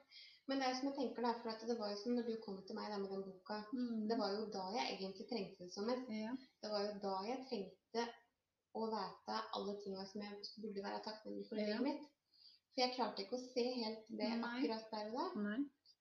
Men 0.49 0.59
det 0.59 0.65
er 0.67 0.73
jo 0.73 0.79
som 0.79 0.87
jeg 0.89 0.97
tenker 0.97 1.23
da, 1.23 1.31
for 1.39 1.51
at 1.53 1.61
det 1.69 1.77
var 1.79 1.91
jo 1.91 1.99
som 2.01 2.15
når 2.17 2.25
du 2.27 2.33
kom 2.43 2.57
til 2.67 2.75
meg 2.75 2.91
med 2.99 3.11
den 3.13 3.21
boka, 3.23 3.59
det 4.09 4.17
var 4.19 4.33
jo 4.35 4.47
da 4.51 4.63
jeg 4.75 4.95
egentlig 4.97 5.27
trengte 5.29 5.67
det 5.67 5.75
som 5.75 5.87
mest. 5.87 6.09
ja. 6.11 6.33
Det 6.63 6.71
var 6.71 6.87
jo 6.87 6.95
da 7.03 7.13
jeg 7.29 7.45
trengte 7.49 8.07
å 8.75 8.87
vite 8.91 9.37
alle 9.57 9.75
tinga 9.83 10.03
som 10.09 10.23
jeg 10.25 10.63
burde 10.63 10.83
være 10.87 11.03
takknemlig 11.07 11.45
for 11.47 11.59
i 11.59 11.67
Ja. 11.67 11.77
livet 11.77 11.87
mitt. 11.87 12.09
For 12.71 12.83
jeg 12.83 12.95
klarte 12.95 13.23
ikke 13.23 13.37
å 13.39 13.45
se 13.45 13.63
helt 13.77 14.09
det 14.09 14.29
Nei. 14.39 14.49
akkurat 14.49 14.91
der 14.91 15.07
og 15.11 15.17
da. 15.19 15.41
Nei. 15.47 15.57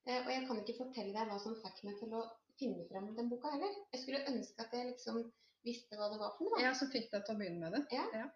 Eh, 0.09 0.21
og 0.23 0.31
jeg 0.33 0.47
kan 0.49 0.61
ikke 0.63 0.79
fortelle 0.79 1.15
deg 1.17 1.31
hva 1.31 1.39
som 1.43 1.57
fikk 1.61 1.83
meg 1.87 1.99
til 2.01 2.15
å 2.17 2.25
finne 2.61 2.87
fram 2.89 3.11
den 3.17 3.31
boka 3.33 3.53
heller. 3.55 3.73
Jeg 3.95 4.05
skulle 4.05 4.27
ønske 4.33 4.65
at 4.65 4.77
jeg 4.77 4.93
liksom 4.93 5.23
visste 5.67 5.99
hva 5.99 6.11
det 6.13 6.21
var 6.21 6.37
for 6.37 6.49
noe. 6.49 6.63
Ja, 6.65 6.75
så 6.77 6.89
fikk 6.93 7.11
deg 7.13 7.25
til 7.27 7.37
å 7.37 7.41
begynne 7.41 7.67
med 7.67 7.77
det. 7.77 8.01
Ja? 8.17 8.29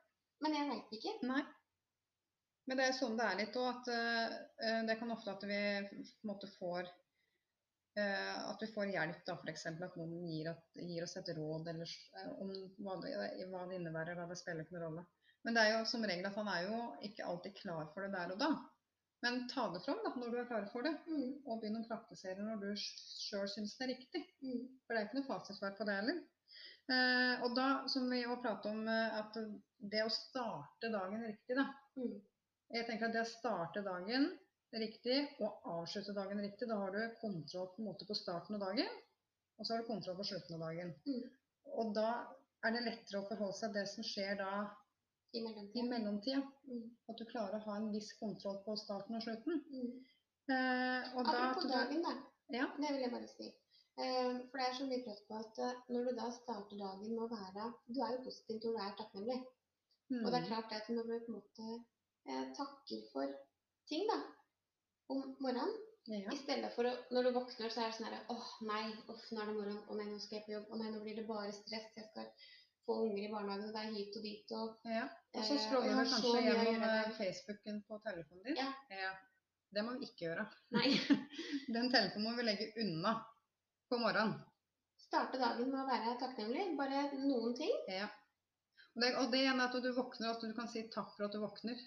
Men 0.45 0.59
jeg 0.59 0.71
veit 0.71 0.99
ikke. 0.99 1.15
Nei. 1.31 1.45
Men 2.69 2.81
det 2.81 2.89
er 2.89 2.97
sånn 2.97 3.17
det 3.19 3.25
er 3.29 3.41
litt 3.43 3.57
òg, 3.61 3.67
at 3.71 3.89
uh, 3.93 4.83
det 4.89 4.97
kan 5.01 5.13
ofte 5.13 5.33
at 5.35 5.43
vi 5.49 5.59
måte 6.25 6.49
får 6.55 6.87
uh, 6.89 8.39
At 8.49 8.63
vi 8.65 8.71
får 8.73 8.93
hjelp, 8.95 9.19
da, 9.29 9.37
f.eks. 9.37 9.67
at 9.69 9.99
noen 10.01 10.15
gir, 10.31 10.49
at, 10.55 10.65
gir 10.81 11.05
oss 11.05 11.17
et 11.21 11.29
råd 11.37 11.69
eller 11.75 11.97
om 12.41 12.55
hva 12.81 12.97
det, 13.05 13.13
hva 13.53 13.67
det 13.69 13.81
innebærer. 13.81 14.17
Da 14.21 14.29
det 14.31 14.41
spiller 14.41 14.69
noen 14.69 14.87
rolle. 14.87 15.05
Men 15.45 15.57
det 15.57 15.65
er 15.65 15.75
jo 15.75 15.83
som 15.89 16.05
regel 16.09 16.25
at 16.29 16.39
han 16.41 16.49
er 16.49 16.71
jo 16.71 16.79
ikke 17.05 17.29
alltid 17.29 17.57
klar 17.61 17.91
for 17.93 18.07
det 18.07 18.15
der 18.17 18.33
og 18.33 18.41
da. 18.41 18.51
Men 19.25 19.47
ta 19.49 19.71
det 19.73 19.81
fram 19.87 20.03
da, 20.05 20.13
når 20.21 20.33
du 20.35 20.39
er 20.43 20.49
klar 20.51 20.67
for 20.73 20.85
det, 20.85 20.93
Mm, 21.09 21.41
og 21.49 21.61
begynn 21.63 21.81
å 21.81 21.87
praktisere 21.89 22.45
når 22.45 22.61
du 22.61 22.71
sjøl 22.77 23.49
syns 23.49 23.77
det 23.79 23.87
er 23.87 23.93
riktig. 23.95 24.23
mm, 24.45 24.65
For 24.85 24.93
det 24.93 25.01
er 25.01 25.07
ikke 25.09 25.21
noe 25.21 25.29
fasitsvar 25.31 25.77
på 25.79 25.87
det 25.89 25.97
heller. 26.01 26.19
Eh, 26.93 27.45
og 27.47 27.55
da, 27.57 27.69
som 27.89 28.11
vi 28.13 28.21
jo 28.21 28.37
pratet 28.45 28.69
om, 28.69 28.83
eh, 28.93 29.17
at 29.21 29.39
det 29.95 30.03
å 30.05 30.13
starte 30.13 30.91
dagen 30.93 31.25
riktig, 31.25 31.57
da. 31.57 31.65
mm. 31.97 32.19
Jeg 32.75 32.87
tenker 32.89 33.09
at 33.09 33.17
det 33.17 33.23
å 33.25 33.31
starte 33.31 33.85
dagen 33.87 34.29
riktig 34.75 35.19
og 35.41 35.65
avslutte 35.79 36.13
dagen 36.17 36.41
riktig, 36.45 36.69
da 36.69 36.77
har 36.83 36.93
du 36.93 37.01
kontroll 37.21 37.71
på 37.73 37.81
en 37.81 37.89
måte 37.89 38.09
på 38.09 38.17
starten 38.19 38.59
av 38.59 38.67
dagen, 38.67 38.89
og 39.57 39.65
så 39.65 39.75
har 39.75 39.85
du 39.85 39.89
kontroll 39.89 40.19
på 40.19 40.29
slutten 40.33 40.59
av 40.59 40.67
dagen. 40.69 40.93
Mm. 41.07 41.29
Og 41.81 41.95
da 41.97 42.09
er 42.65 42.75
det 42.75 42.85
lettere 42.89 43.23
å 43.23 43.29
forholde 43.29 43.57
seg 43.57 43.73
til 43.73 43.81
det 43.81 43.89
som 43.93 44.09
skjer 44.09 44.37
da 44.41 44.53
I 45.35 45.43
mellomtida. 45.43 45.85
mellomtida. 45.91 46.41
Mm, 46.71 46.85
At 47.11 47.19
du 47.19 47.25
klarer 47.31 47.59
å 47.59 47.65
ha 47.67 47.77
en 47.81 47.91
viss 47.95 48.13
kontroll 48.21 48.61
på 48.67 48.77
starten 48.79 49.17
og 49.19 49.23
slutten. 49.27 49.63
mm. 49.71 49.95
Eh, 50.55 51.15
og 51.17 51.25
da, 51.25 51.33
Apropos 51.33 51.69
dagen, 51.71 52.03
da. 52.05 52.13
Ja. 52.53 52.67
Det 52.77 52.91
vil 52.93 53.01
jeg 53.07 53.11
bare 53.15 53.29
si. 53.33 53.47
Eh, 53.97 54.33
for 54.51 54.59
det 54.61 54.67
er 54.67 54.75
så 54.79 54.87
mye 54.91 55.05
press 55.07 55.23
på 55.29 55.39
at 55.41 55.59
eh, 55.65 55.79
når 55.95 56.05
du 56.09 56.17
da 56.19 56.27
starter 56.37 56.77
dagen 56.83 57.15
med 57.15 57.23
å 57.25 57.31
være 57.31 57.69
Du 57.89 58.01
er 58.05 58.13
jo 58.17 58.25
positiv 58.27 58.59
når 58.61 58.75
du 58.77 58.81
er 58.85 58.97
takknemlig. 59.01 59.39
Og 60.25 60.29
det 60.31 60.39
er 60.39 60.45
Mm. 60.45 60.51
klart 60.51 60.73
at 60.77 60.89
når 60.93 61.03
du 61.09 61.15
på 61.25 61.33
en 61.33 61.37
måte 61.39 61.69
eh, 62.29 62.45
takker 62.59 63.01
for 63.13 63.33
ting 63.89 64.05
da, 64.11 64.19
om 65.09 65.23
morgenen, 65.41 65.73
ja. 66.07 66.29
i 66.33 66.37
stedet 66.37 66.71
for 66.77 66.85
å 66.85 66.93
Når 67.11 67.23
du 67.25 67.31
våkner, 67.39 67.71
så 67.73 67.81
er 67.81 67.89
det 67.91 67.97
sånn 67.97 68.11
her 68.13 68.27
åh 68.29 68.51
nei, 68.69 68.85
uff, 69.09 69.25
nå 69.33 69.41
er 69.41 69.47
det 69.49 69.55
morgen. 69.57 69.81
Å 69.89 69.97
nei, 69.97 70.07
nå 70.11 70.19
skal 70.21 70.37
jeg 70.39 70.45
på 70.47 70.53
jobb. 70.53 70.67
Å 70.71 70.77
nei, 70.83 70.91
nå 70.93 71.01
blir 71.01 71.17
det 71.17 71.27
bare 71.27 71.53
stress. 71.53 71.89
Jeg 71.97 72.05
skal 72.11 72.29
få 72.87 72.97
unger 73.05 73.23
i 73.25 73.31
barnehagen, 73.33 73.69
og 73.69 73.77
det 73.77 73.83
er 73.83 73.93
hit 73.95 74.17
og 74.19 74.25
dit 74.25 74.57
og 74.59 74.89
ja. 74.95 75.05
Og 75.35 75.45
så 75.45 75.55
Eh, 75.57 75.63
scroller 75.67 75.95
du 75.95 76.01
kanskje 76.01 76.33
gjennom 76.47 76.67
gjøre 76.71 76.91
eh. 77.05 77.15
Facebooken 77.19 77.79
på 77.89 78.01
telefonen 78.07 78.43
din. 78.49 78.59
Ja. 78.61 79.13
Det 79.75 79.83
må 79.83 79.95
vi 79.99 80.09
ikke 80.09 80.29
gjøre. 80.29 80.45
Nei. 80.77 80.91
Den 81.77 81.89
telefonen 81.91 82.29
må 82.29 82.35
vi 82.39 82.45
legge 82.47 82.69
unna 82.85 83.17
på 83.91 83.99
morgenen. 83.99 84.37
Starte 85.05 85.41
dagen 85.41 85.73
med 85.73 85.81
å 85.83 85.89
være 85.89 86.15
takknemlig. 86.21 86.69
Bare 86.79 87.09
noen 87.19 87.57
ting. 87.59 87.75
Ja. 87.91 88.07
Og 88.95 89.03
det, 89.03 89.11
og 89.19 89.33
det 89.33 89.43
igjen 89.43 89.59
er 89.59 89.67
at 89.67 89.83
du 89.83 89.91
våkner, 89.97 90.31
at 90.31 90.45
du 90.45 90.55
kan 90.55 90.71
si 90.71 90.85
takk 90.95 91.11
for 91.17 91.27
at 91.27 91.35
du 91.35 91.41
våkner. 91.43 91.81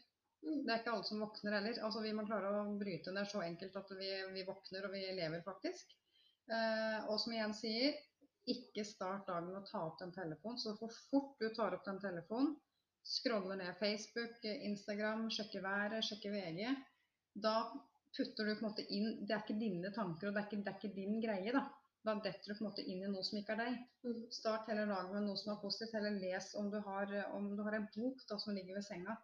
Mm. 0.43 0.65
Det 0.65 0.73
er 0.73 0.81
ikke 0.81 0.93
alle 0.97 1.07
som 1.07 1.23
våkner 1.23 1.55
heller. 1.57 1.79
Altså, 1.87 2.03
vi 2.03 2.11
må 2.15 2.25
klare 2.27 2.51
å 2.51 2.65
bryte 2.79 3.13
ned 3.15 3.29
så 3.31 3.41
enkelt 3.45 3.79
at 3.79 3.95
vi, 3.99 4.11
vi 4.35 4.43
våkner 4.47 4.89
og 4.89 4.93
vi 4.93 5.05
lever 5.17 5.45
faktisk. 5.45 5.95
Eh, 6.51 6.99
og 7.07 7.19
som 7.23 7.33
igjen 7.35 7.55
sier, 7.55 7.95
ikke 8.53 8.85
start 8.87 9.27
dagen 9.27 9.49
med 9.51 9.59
å 9.61 9.67
ta 9.67 9.81
opp 9.85 9.99
den 10.01 10.13
telefonen. 10.15 10.59
Så 10.61 10.75
for 10.79 10.93
fort 11.09 11.35
du 11.41 11.49
tar 11.55 11.75
opp 11.75 11.85
den 11.87 11.99
telefonen, 12.03 12.55
scroller 13.07 13.59
ned 13.59 13.75
Facebook, 13.79 14.39
Instagram, 14.43 15.27
sjekker 15.31 15.63
været, 15.63 16.03
sjekker 16.05 16.33
VG, 16.35 16.63
da 17.47 17.57
putter 18.17 18.47
du 18.47 18.55
på 18.55 18.63
en 18.63 18.69
måte 18.69 18.85
inn 18.93 19.09
Det 19.27 19.35
er 19.35 19.43
ikke 19.43 19.59
dine 19.59 19.91
tanker, 19.95 20.29
og 20.29 20.35
det 20.35 20.41
er 20.41 20.47
ikke, 20.47 20.63
det 20.63 20.71
er 20.71 20.79
ikke 20.79 20.95
din 20.95 21.21
greie, 21.23 21.53
da. 21.55 21.67
Da 22.07 22.13
detter 22.23 22.53
du 22.53 22.55
på 22.55 22.63
en 22.63 22.69
måte 22.69 22.83
inn 22.87 23.01
i 23.03 23.09
noe 23.11 23.23
som 23.27 23.39
ikke 23.39 23.55
er 23.57 23.63
deg. 23.63 23.79
Mm. 24.07 24.19
Start 24.31 24.69
heller 24.71 24.87
dagen 24.87 25.15
med 25.15 25.25
noe 25.27 25.39
som 25.39 25.51
er 25.53 25.57
positivt. 25.59 25.95
Eller 25.99 26.19
les 26.21 26.53
om 26.59 26.69
du 26.71 26.77
har, 26.85 27.11
om 27.35 27.49
du 27.57 27.63
har 27.65 27.75
en 27.75 27.89
bok 27.95 28.21
da, 28.29 28.37
som 28.39 28.55
ligger 28.55 28.79
ved 28.79 28.85
senga. 28.87 29.17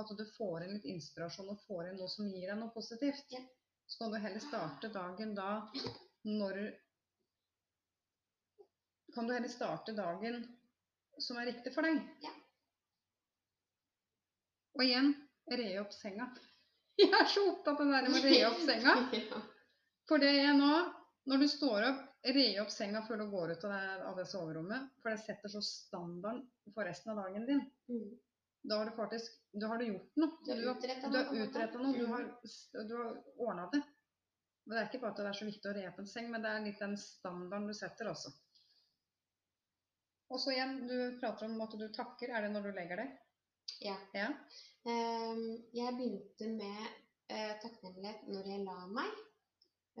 At 0.00 0.12
du 0.16 0.22
får 0.38 0.64
inn 0.64 0.72
litt 0.78 0.88
inspirasjon 0.88 1.50
og 1.52 1.60
får 1.66 1.90
inn 1.90 1.98
noe 2.00 2.08
som 2.08 2.30
gir 2.30 2.48
deg 2.48 2.56
noe 2.56 2.72
positivt. 2.72 3.36
Så 3.84 4.00
kan 4.00 4.14
du 4.14 4.16
heller 4.22 4.40
starte 4.40 4.88
dagen 4.94 5.34
da 5.36 5.50
når 6.24 6.62
Kan 9.14 9.26
du 9.28 9.34
heller 9.34 9.48
starte 9.52 9.92
dagen 9.96 10.42
som 11.20 11.36
er 11.38 11.50
riktig 11.50 11.72
for 11.74 11.84
deg. 11.84 11.98
Ja. 12.24 12.30
Og 14.78 14.84
igjen 14.86 15.12
re 15.52 15.68
opp 15.82 15.92
senga. 15.94 16.30
Jeg 17.02 17.10
er 17.12 17.28
så 17.28 17.42
opptatt 17.50 17.80
av 17.82 17.88
det 17.88 17.98
der 17.98 18.08
med 18.12 18.18
å 18.24 18.30
re 18.30 18.40
opp 18.48 18.62
senga. 18.64 18.94
ja. 19.18 19.42
For 20.08 20.22
det 20.22 20.32
er 20.42 20.56
nå, 20.56 20.70
når 21.30 21.44
du 21.44 21.48
står 21.50 21.86
opp, 21.90 22.00
re 22.36 22.46
opp 22.62 22.72
senga 22.72 23.02
før 23.06 23.22
du 23.22 23.26
går 23.32 23.54
ut 23.54 23.64
av 23.68 23.72
det, 23.74 23.84
av 24.10 24.18
det 24.20 24.26
soverommet. 24.30 24.90
For 25.02 25.12
det 25.12 25.22
setter 25.24 25.52
så 25.52 25.62
standarden 25.66 26.44
for 26.74 26.86
resten 26.88 27.12
av 27.14 27.20
dagen 27.24 27.46
din. 27.48 27.64
Mm. 27.92 28.12
Da 28.70 28.78
har 28.78 28.86
du 28.90 28.94
faktisk 28.96 29.38
da 29.58 29.68
har 29.72 29.80
du 29.82 29.88
gjort 29.90 30.20
noe. 30.22 30.36
Du 30.46 30.52
har 30.52 30.76
utrettet 30.76 31.02
du 31.04 31.16
noe, 31.16 31.18
har 31.18 31.28
på 31.28 31.34
en 31.34 31.40
måte. 31.42 31.50
utrettet 31.50 31.80
noe. 31.82 31.92
Du 31.98 32.04
Mm. 32.06 32.12
har, 32.12 32.28
du 32.88 32.94
har 32.96 33.08
ordna 33.48 33.68
det. 33.72 33.82
Men 34.64 34.76
det 34.76 34.82
er 34.84 34.88
ikke 34.88 35.00
bare 35.02 35.10
at 35.12 35.18
det 35.18 35.26
er 35.32 35.38
så 35.40 35.48
viktig 35.48 35.68
å 35.68 35.74
re 35.74 35.88
opp 35.90 35.98
en 35.98 36.06
seng, 36.06 36.28
men 36.30 36.44
det 36.44 36.50
er 36.54 36.62
litt 36.62 36.78
den 36.80 36.94
standarden 37.02 37.66
du 37.66 37.74
setter 37.74 38.08
også. 38.12 38.30
Og 40.32 40.40
så 40.40 40.54
igjen, 40.54 40.78
du 40.88 40.96
prater 41.20 41.48
om 41.48 41.60
at 41.60 41.74
du 41.76 41.86
takker. 41.92 42.32
Er 42.32 42.46
det 42.46 42.52
når 42.54 42.68
du 42.68 42.76
legger 42.76 43.02
deg? 43.02 43.12
Ja. 43.84 43.96
Ja. 44.16 44.30
Um, 44.88 45.42
jeg 45.76 45.94
begynte 45.98 46.48
med 46.56 46.80
uh, 47.30 47.52
takknemlighet 47.62 48.24
når 48.32 48.48
jeg 48.48 48.64
la 48.64 48.78
meg. 48.96 49.18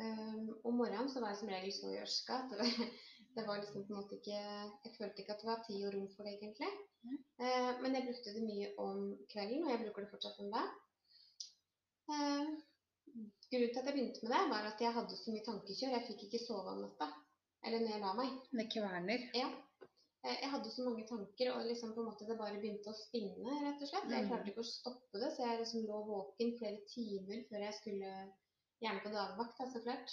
Um, 0.00 0.48
om 0.64 0.78
morgenen 0.80 1.10
så 1.12 1.20
var 1.20 1.34
jeg 1.34 1.42
som 1.42 1.50
regel 1.52 1.74
så 1.76 1.90
gjørska 1.92 2.38
at 2.46 2.54
det 2.56 2.68
det 3.36 3.44
var 3.48 3.60
liksom 3.60 3.84
på 3.84 3.92
en 3.92 3.98
måte 3.98 4.16
ikke 4.16 4.38
Jeg 4.38 4.92
følte 4.96 5.22
ikke 5.22 5.34
at 5.34 5.42
det 5.42 5.48
var 5.48 5.60
tid 5.66 5.84
og 5.86 5.94
rom 5.94 6.08
for 6.16 6.28
det, 6.28 6.34
egentlig. 6.38 6.70
Nei. 7.08 7.18
Uh, 7.42 7.72
men 7.84 7.96
jeg 7.96 8.06
brukte 8.08 8.34
det 8.36 8.44
mye 8.46 8.70
om 8.86 9.02
kvelden, 9.32 9.66
og 9.66 9.72
jeg 9.72 9.82
bruker 9.82 10.04
det 10.04 10.12
fortsatt 10.14 10.40
om 10.44 10.52
det. 10.56 10.64
Uh, 12.12 12.46
grunnen 13.52 13.72
til 13.72 13.82
at 13.82 13.90
jeg 13.90 13.96
begynte 13.98 14.24
med 14.24 14.34
det, 14.34 14.42
var 14.54 14.70
at 14.70 14.86
jeg 14.86 14.96
hadde 14.96 15.20
så 15.20 15.34
mye 15.34 15.44
tankekjør. 15.48 15.94
Jeg 15.96 16.08
fikk 16.08 16.24
ikke 16.28 16.42
sove 16.46 16.74
om 16.74 16.82
natta. 16.86 17.10
Eller 17.62 17.84
når 17.84 17.94
jeg 17.94 18.02
la 18.02 18.16
meg. 18.18 18.34
Med 18.58 18.72
kverner. 18.74 19.28
Ja. 19.38 19.50
Eh, 20.24 20.36
Jeg 20.42 20.50
hadde 20.50 20.70
så 20.70 20.84
mange 20.86 21.06
tanker, 21.08 21.52
og 21.54 21.64
liksom 21.66 21.94
på 21.94 22.00
en 22.02 22.08
måte 22.10 22.26
det 22.28 22.38
bare 22.38 22.60
begynte 22.60 22.90
å 22.92 22.94
spinne, 22.98 23.56
rett 23.64 23.82
og 23.82 23.88
slett. 23.88 24.10
Jeg 24.10 24.24
Mm. 24.24 24.28
klarte 24.30 24.50
ikke 24.52 24.62
å 24.62 24.70
stoppe 24.70 25.18
det, 25.18 25.32
så 25.34 25.42
jeg 25.46 25.58
liksom 25.60 25.86
lå 25.86 26.04
våken 26.06 26.52
flere 26.58 26.80
timer 26.94 27.44
før 27.48 27.66
jeg 27.68 27.74
skulle 27.80 28.12
Gjerne 28.82 28.98
på 29.04 29.10
dagvakt, 29.14 29.58
da, 29.58 29.64
så 29.70 29.80
klart. 29.84 30.10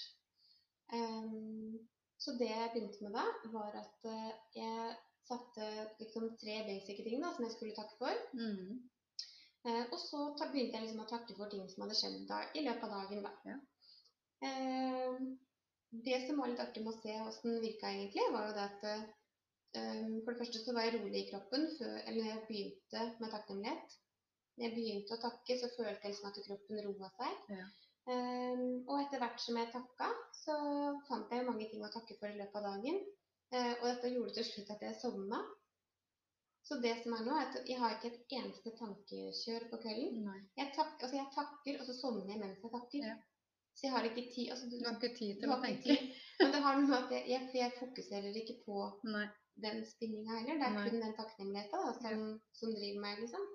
Um, 0.93 1.79
så 2.21 2.35
det 2.37 2.49
jeg 2.51 2.69
begynte 2.73 3.01
med 3.01 3.15
da, 3.17 3.23
var 3.49 3.73
at 3.79 4.05
eh, 4.05 4.31
jeg 4.53 4.95
satte 5.25 5.69
liksom 5.99 6.27
tre 6.37 6.57
basic 6.67 7.01
ting 7.03 7.21
da, 7.23 7.31
som 7.33 7.45
jeg 7.47 7.55
skulle 7.55 7.73
takke 7.73 7.97
for. 7.97 8.13
Mm. 8.37 8.77
Uh, 9.65 9.85
og 9.91 9.97
så 9.99 10.21
begynte 10.51 10.77
jeg 10.77 10.83
liksom 10.85 11.01
å 11.01 11.09
takke 11.09 11.35
for 11.35 11.49
ting 11.49 11.65
som 11.69 11.81
hadde 11.81 11.97
skjedd 11.97 12.27
da, 12.29 12.43
i 12.53 12.61
løpet 12.67 12.83
av 12.83 12.93
dagen. 12.93 13.25
Da. 13.25 13.33
Ja. 13.49 13.57
Eh, 14.45 15.17
det 16.05 16.27
som 16.27 16.37
var 16.37 16.47
litt 16.53 16.61
artig 16.61 16.83
med 16.85 16.93
å 16.93 17.01
se 17.01 17.17
hvordan 17.17 17.55
det 17.57 17.63
virka 17.65 17.89
egentlig, 17.89 18.29
var 18.31 18.47
jo 18.47 18.53
det 18.53 18.67
at 18.69 18.85
For 19.73 20.31
det 20.31 20.39
første 20.39 20.61
så 20.63 20.73
var 20.73 20.87
jeg 20.87 20.95
rolig 20.97 21.19
i 21.23 21.27
kroppen 21.29 21.67
før, 21.77 21.97
eller 22.07 22.23
når 22.23 22.29
jeg 22.31 22.45
begynte 22.47 23.03
med 23.21 23.33
takknemlighet. 23.35 23.99
Når 24.57 24.65
jeg 24.65 24.75
begynte 24.75 25.15
å 25.15 25.21
takke, 25.21 25.57
så 25.59 25.69
følte 25.75 26.01
jeg 26.03 26.13
liksom 26.13 26.29
at 26.31 26.41
kroppen 26.47 26.81
roa 26.87 27.11
seg. 27.19 27.53
Ja. 27.59 27.67
Um, 28.09 28.63
og 28.89 28.95
etter 29.03 29.21
hvert 29.21 29.41
som 29.43 29.57
jeg 29.59 29.69
takka, 29.69 30.09
så 30.33 30.55
fant 31.07 31.31
jeg 31.31 31.45
mange 31.45 31.67
ting 31.69 31.83
å 31.85 31.91
takke 31.93 32.17
for 32.17 32.31
i 32.31 32.39
løpet 32.39 32.57
av 32.57 32.65
dagen. 32.71 32.99
Uh, 33.53 33.73
og 33.79 33.85
dette 33.85 34.11
gjorde 34.13 34.35
til 34.39 34.47
slutt 34.47 34.71
at 34.73 34.85
jeg 34.87 34.97
sovna. 34.97 35.39
Så 36.65 36.77
det 36.83 36.95
som 37.03 37.13
er 37.15 37.25
nå, 37.25 37.33
er 37.33 37.47
at 37.47 37.69
jeg 37.69 37.79
har 37.81 37.95
ikke 37.95 38.11
et 38.11 38.35
eneste 38.39 38.73
tankekjør 38.77 39.69
på 39.71 39.79
kvelden. 39.85 40.25
Jeg, 40.57 40.71
tak, 40.75 40.97
altså 40.99 41.15
jeg 41.17 41.31
takker, 41.35 41.79
og 41.79 41.87
så 41.87 41.95
sovner 41.97 42.33
jeg 42.33 42.41
mens 42.41 42.65
jeg 42.65 42.73
takker. 42.73 43.05
Ja. 43.11 43.17
Så 43.77 43.87
jeg 43.87 43.93
har 43.95 44.05
ikke 44.09 44.25
tid 44.33 44.49
altså 44.51 44.67
du, 44.67 44.75
Du 44.75 44.85
har 44.89 44.97
ikke 44.97 45.15
tid 45.15 45.39
til 45.39 45.53
å 45.53 45.59
tenke. 45.63 45.95
tid. 45.95 46.17
Men 46.41 46.51
det 46.51 46.61
har 46.65 46.77
noe 46.77 46.89
med 46.89 46.97
at 46.97 47.13
jeg, 47.15 47.23
jeg, 47.31 47.45
jeg 47.61 47.75
fokuserer 47.77 48.41
ikke 48.41 48.57
på 48.65 48.81
Nei. 49.07 49.27
Den 49.63 49.81
spinninga 49.87 50.37
heller. 50.39 50.59
Det 50.59 50.67
er 50.67 50.75
Nei. 50.75 50.83
kun 50.89 51.01
den 51.05 51.15
takknemligheten 51.17 51.87
da, 51.87 51.95
som, 52.01 52.27
som 52.59 52.75
driver 52.75 53.01
meg, 53.05 53.23
liksom. 53.23 53.47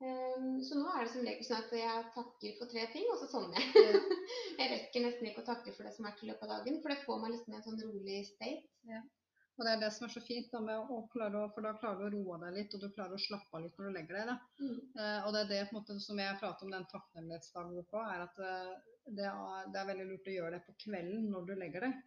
Um, 0.00 0.52
så 0.64 0.78
nå 0.80 0.88
er 0.88 1.04
det 1.04 1.12
som 1.12 1.26
regel 1.26 1.44
sånn 1.44 1.58
at 1.60 1.72
jeg 1.76 2.04
takker 2.14 2.54
for 2.56 2.72
tre 2.72 2.86
ting, 2.94 3.04
og 3.12 3.18
så 3.20 3.28
sovner 3.28 3.60
jeg. 3.60 4.00
Jeg 4.60 4.68
rekker 4.74 5.02
nesten 5.04 5.26
ikke 5.28 5.42
å 5.42 5.46
takke 5.46 5.72
for 5.72 5.88
det 5.88 5.94
som 5.96 6.06
er 6.08 6.12
til 6.16 6.28
løpet 6.30 6.44
av 6.44 6.60
dagen, 6.60 6.78
for 6.80 6.92
det 6.92 7.02
får 7.04 7.18
meg 7.20 7.32
liksom 7.32 7.52
i 7.52 7.56
en 7.58 7.64
sånn 7.64 7.82
rolig 7.84 8.20
state. 8.28 8.68
Og 9.60 9.66
det 9.66 9.72
er 9.74 9.80
det 9.82 9.90
som 9.92 10.06
er 10.06 10.12
så 10.14 10.22
fint, 10.24 10.46
da, 10.52 10.60
med 10.64 10.88
å 10.88 10.98
for 11.12 11.64
da 11.64 11.72
klarer 11.80 11.98
du 12.00 12.06
å 12.06 12.10
roe 12.14 12.38
deg 12.46 12.54
litt, 12.56 12.74
og 12.76 12.80
du 12.80 12.88
klarer 12.96 13.16
å 13.16 13.20
slappe 13.20 13.56
av 13.56 13.64
litt 13.64 13.76
når 13.76 13.90
du 13.90 13.96
legger 13.98 14.20
deg. 14.20 14.46
Mm. 14.60 14.78
Uh, 14.96 15.18
og 15.26 15.34
det 15.34 15.42
er 15.42 15.50
det 15.50 15.60
måte, 15.76 15.96
som 16.00 16.20
jeg 16.22 16.38
prater 16.40 16.64
om 16.64 16.72
den 16.72 16.86
takknemlighetsdagboka, 16.92 18.04
er 18.14 18.24
at 18.24 18.40
eh, 18.40 18.70
det 19.18 19.26
er, 19.28 19.68
det 19.72 19.82
er 19.82 19.90
veldig 19.90 20.06
lurt 20.08 20.30
å 20.30 20.36
gjøre 20.38 20.54
det 20.56 20.62
på 20.64 20.76
kvelden 20.86 21.28
når 21.32 21.50
du 21.50 21.54
legger 21.60 21.86
deg. 21.86 22.00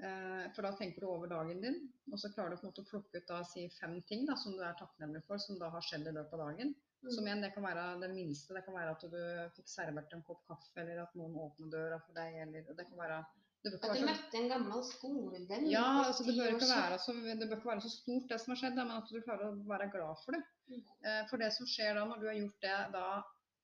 Eh, 0.00 0.44
for 0.54 0.64
da 0.64 0.70
tenker 0.76 1.04
du 1.04 1.08
over 1.10 1.28
dagen 1.28 1.60
din, 1.60 1.74
og 2.12 2.20
så 2.20 2.30
klarer 2.32 2.54
du 2.54 2.60
på 2.60 2.64
en 2.64 2.70
måte 2.70 2.84
å 2.84 2.88
plukke 2.88 3.20
ut 3.20 3.26
da, 3.28 3.40
si 3.44 3.66
fem 3.76 3.98
ting 4.08 4.22
da, 4.28 4.36
som 4.40 4.54
du 4.56 4.62
er 4.64 4.78
takknemlig 4.78 5.20
for, 5.26 5.40
som 5.42 5.58
da 5.60 5.68
har 5.74 5.84
skjedd 5.84 6.08
i 6.08 6.14
løpet 6.16 6.36
av 6.38 6.46
dagen. 6.46 6.72
Mm. 7.00 7.10
Som 7.16 7.26
igjen, 7.28 7.42
det 7.44 7.52
kan 7.52 7.64
være 7.64 7.84
det 8.00 8.08
minste. 8.12 8.54
Det 8.56 8.64
kan 8.64 8.76
være 8.76 8.94
at 8.94 9.04
du 9.12 9.20
fikk 9.56 9.68
servert 9.72 10.16
en 10.16 10.24
kopp 10.24 10.40
kaffe, 10.48 10.72
eller 10.80 11.02
at 11.04 11.12
noen 11.20 11.36
åpner 11.44 11.72
døra 11.74 12.00
for 12.06 12.16
deg, 12.16 12.40
eller 12.46 12.72
det 12.76 12.88
kan 12.88 13.00
være 13.00 13.20
det 13.60 13.74
At 13.76 13.92
du 13.92 14.06
møtte 14.08 14.38
en 14.40 14.46
gammel 14.48 14.84
skolevenn 14.88 15.66
ja, 15.68 15.84
altså 16.06 16.24
det 16.24 16.32
bør, 16.38 16.54
ikke 16.54 16.68
være 16.70 16.96
så, 17.02 17.12
det 17.12 17.44
bør 17.44 17.58
ikke 17.58 17.68
være 17.68 17.82
så 17.84 17.90
stort 17.92 18.30
det 18.30 18.38
som 18.40 18.54
har 18.54 18.60
skjedd, 18.62 18.78
men 18.78 18.94
at 18.94 19.10
du 19.12 19.18
klarer 19.20 19.50
å 19.50 19.58
være 19.68 19.90
glad 19.92 20.22
for 20.22 20.36
det. 20.36 20.40
Mm. 20.70 20.80
Eh, 20.80 21.20
for 21.28 21.44
det 21.44 21.50
som 21.58 21.68
skjer 21.68 21.92
da, 21.98 22.06
når 22.08 22.22
du 22.22 22.30
har 22.30 22.38
gjort 22.38 22.64
det 22.64 22.78
da 22.96 23.04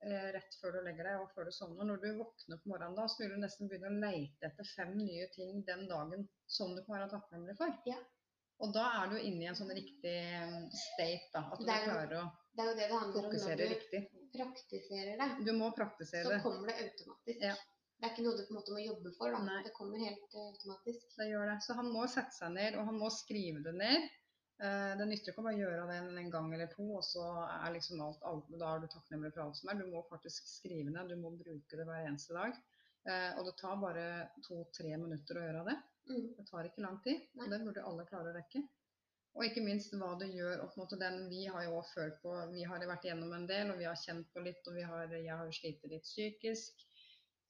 eh, 0.05 0.27
rett 0.37 0.59
før 0.61 0.77
du 0.77 0.81
legger 0.87 1.09
deg 1.09 1.23
og 1.23 1.31
før 1.35 1.49
du 1.49 1.55
sovner, 1.55 1.89
når 1.89 2.03
du 2.03 2.09
våkner 2.19 2.61
på 2.63 2.73
morgenen 2.73 2.99
da, 2.99 3.07
så 3.09 3.23
vil 3.23 3.35
du 3.37 3.41
nesten 3.43 3.71
begynne 3.71 3.93
å 3.93 4.03
leite 4.05 4.51
etter 4.51 4.69
fem 4.75 4.93
nye 4.99 5.29
ting 5.37 5.63
den 5.69 5.87
dagen 5.91 6.27
som 6.51 6.75
du 6.77 6.83
kan 6.85 6.99
være 6.99 7.11
takknemlig 7.15 7.57
for. 7.61 7.73
Ja. 7.89 7.99
Og 8.65 8.73
da 8.73 8.87
er 9.03 9.11
du 9.13 9.17
inne 9.21 9.45
i 9.45 9.49
en 9.51 9.57
sånn 9.59 9.73
riktig 9.77 10.13
eh, 10.17 10.59
state, 10.73 11.31
da. 11.35 11.45
At 11.53 11.61
du 11.61 11.67
jo 11.69 11.81
klarer 11.87 12.19
å 12.23 12.27
Det 12.57 12.65
er 12.65 12.69
jo 12.71 12.77
det 12.77 12.85
det 12.89 13.01
handler 13.01 13.19
om 13.21 13.27
fokusere 13.27 13.57
når 13.57 13.63
du 13.63 13.75
riktig. 13.75 14.03
praktiserer 14.37 15.19
det. 15.21 15.31
Du 15.45 15.51
må 15.59 15.73
praktisere 15.77 16.29
det. 16.31 16.39
Så 16.39 16.47
kommer 16.49 16.73
det 16.73 16.77
automatisk. 16.87 17.43
Ja. 17.45 17.57
Det 17.97 18.05
er 18.05 18.13
ikke 18.13 18.25
noe 18.27 18.37
du 18.37 18.43
på 18.45 18.53
en 18.53 18.59
måte 18.59 18.73
må 18.77 18.81
jobbe 18.85 19.11
for. 19.17 19.33
Da. 19.33 19.41
Nei. 19.45 19.61
Det 19.65 19.73
kommer 19.77 20.01
helt 20.05 20.35
eh, 20.37 20.49
automatisk. 20.53 21.05
Det 21.19 21.29
gjør 21.31 21.51
det. 21.53 21.59
Så 21.67 21.77
han 21.79 21.93
må 21.93 22.07
sette 22.13 22.37
seg 22.37 22.55
ned, 22.57 22.77
og 22.81 22.89
han 22.91 22.99
må 23.01 23.13
skrive 23.13 23.63
det 23.65 23.77
ned. 23.77 24.09
Eh, 24.63 24.93
Det 24.99 25.07
nytter 25.09 25.33
ikke 25.33 25.43
å 25.43 25.47
bare 25.49 25.59
gjøre 25.61 25.87
det 25.91 25.97
en, 26.01 26.13
en 26.23 26.31
gang 26.33 26.53
eller 26.55 26.71
to, 26.73 26.87
og 26.97 27.05
så 27.05 27.25
er 27.45 27.75
liksom 27.75 28.01
alt, 28.01 28.23
da 28.57 28.71
er 28.75 28.81
du 28.81 28.89
takknemlig 28.93 29.35
for 29.35 29.45
alt 29.45 29.59
som 29.59 29.69
er. 29.73 29.81
Du 29.83 29.91
må 29.93 30.01
faktisk 30.09 30.49
skrive 30.49 30.91
ned, 30.95 31.11
du 31.13 31.17
må 31.21 31.35
bruke 31.37 31.77
det 31.81 31.85
hver 31.89 32.07
eneste 32.09 32.37
dag. 32.37 32.57
Eh, 33.07 33.37
Og 33.39 33.45
det 33.51 33.57
tar 33.61 33.77
bare 33.83 34.07
to-tre 34.47 34.97
minutter 34.97 35.39
å 35.39 35.45
gjøre 35.45 35.67
det. 35.69 35.77
Mm. 36.09 36.25
Det 36.39 36.47
tar 36.49 36.65
ikke 36.69 36.83
lang 36.87 36.97
tid, 37.05 37.23
og 37.37 37.51
det 37.51 37.61
burde 37.67 37.85
alle 37.85 38.07
klare 38.09 38.33
å 38.33 38.37
rekke. 38.39 38.63
Og 39.37 39.45
ikke 39.45 39.61
minst 39.67 39.93
hva 39.93 40.15
det 40.17 40.31
gjør 40.33 40.63
opp 40.65 40.77
mot 40.81 40.93
den 40.97 41.27
vi 41.29 41.43
har 41.53 41.67
jo 41.67 41.83
følt 41.91 42.17
på, 42.23 42.33
vi 42.55 42.63
har 42.65 42.81
vært 42.89 43.05
igjennom 43.05 43.35
en 43.37 43.45
del, 43.47 43.69
og 43.71 43.77
vi 43.83 43.85
har 43.85 43.99
kjent 44.01 44.31
på 44.33 44.41
litt, 44.41 44.63
og 44.71 44.79
vi 44.79 44.85
har, 44.89 45.13
jeg 45.13 45.37
har 45.37 45.51
slitt 45.53 45.85
litt 45.91 46.07
psykisk. 46.09 46.87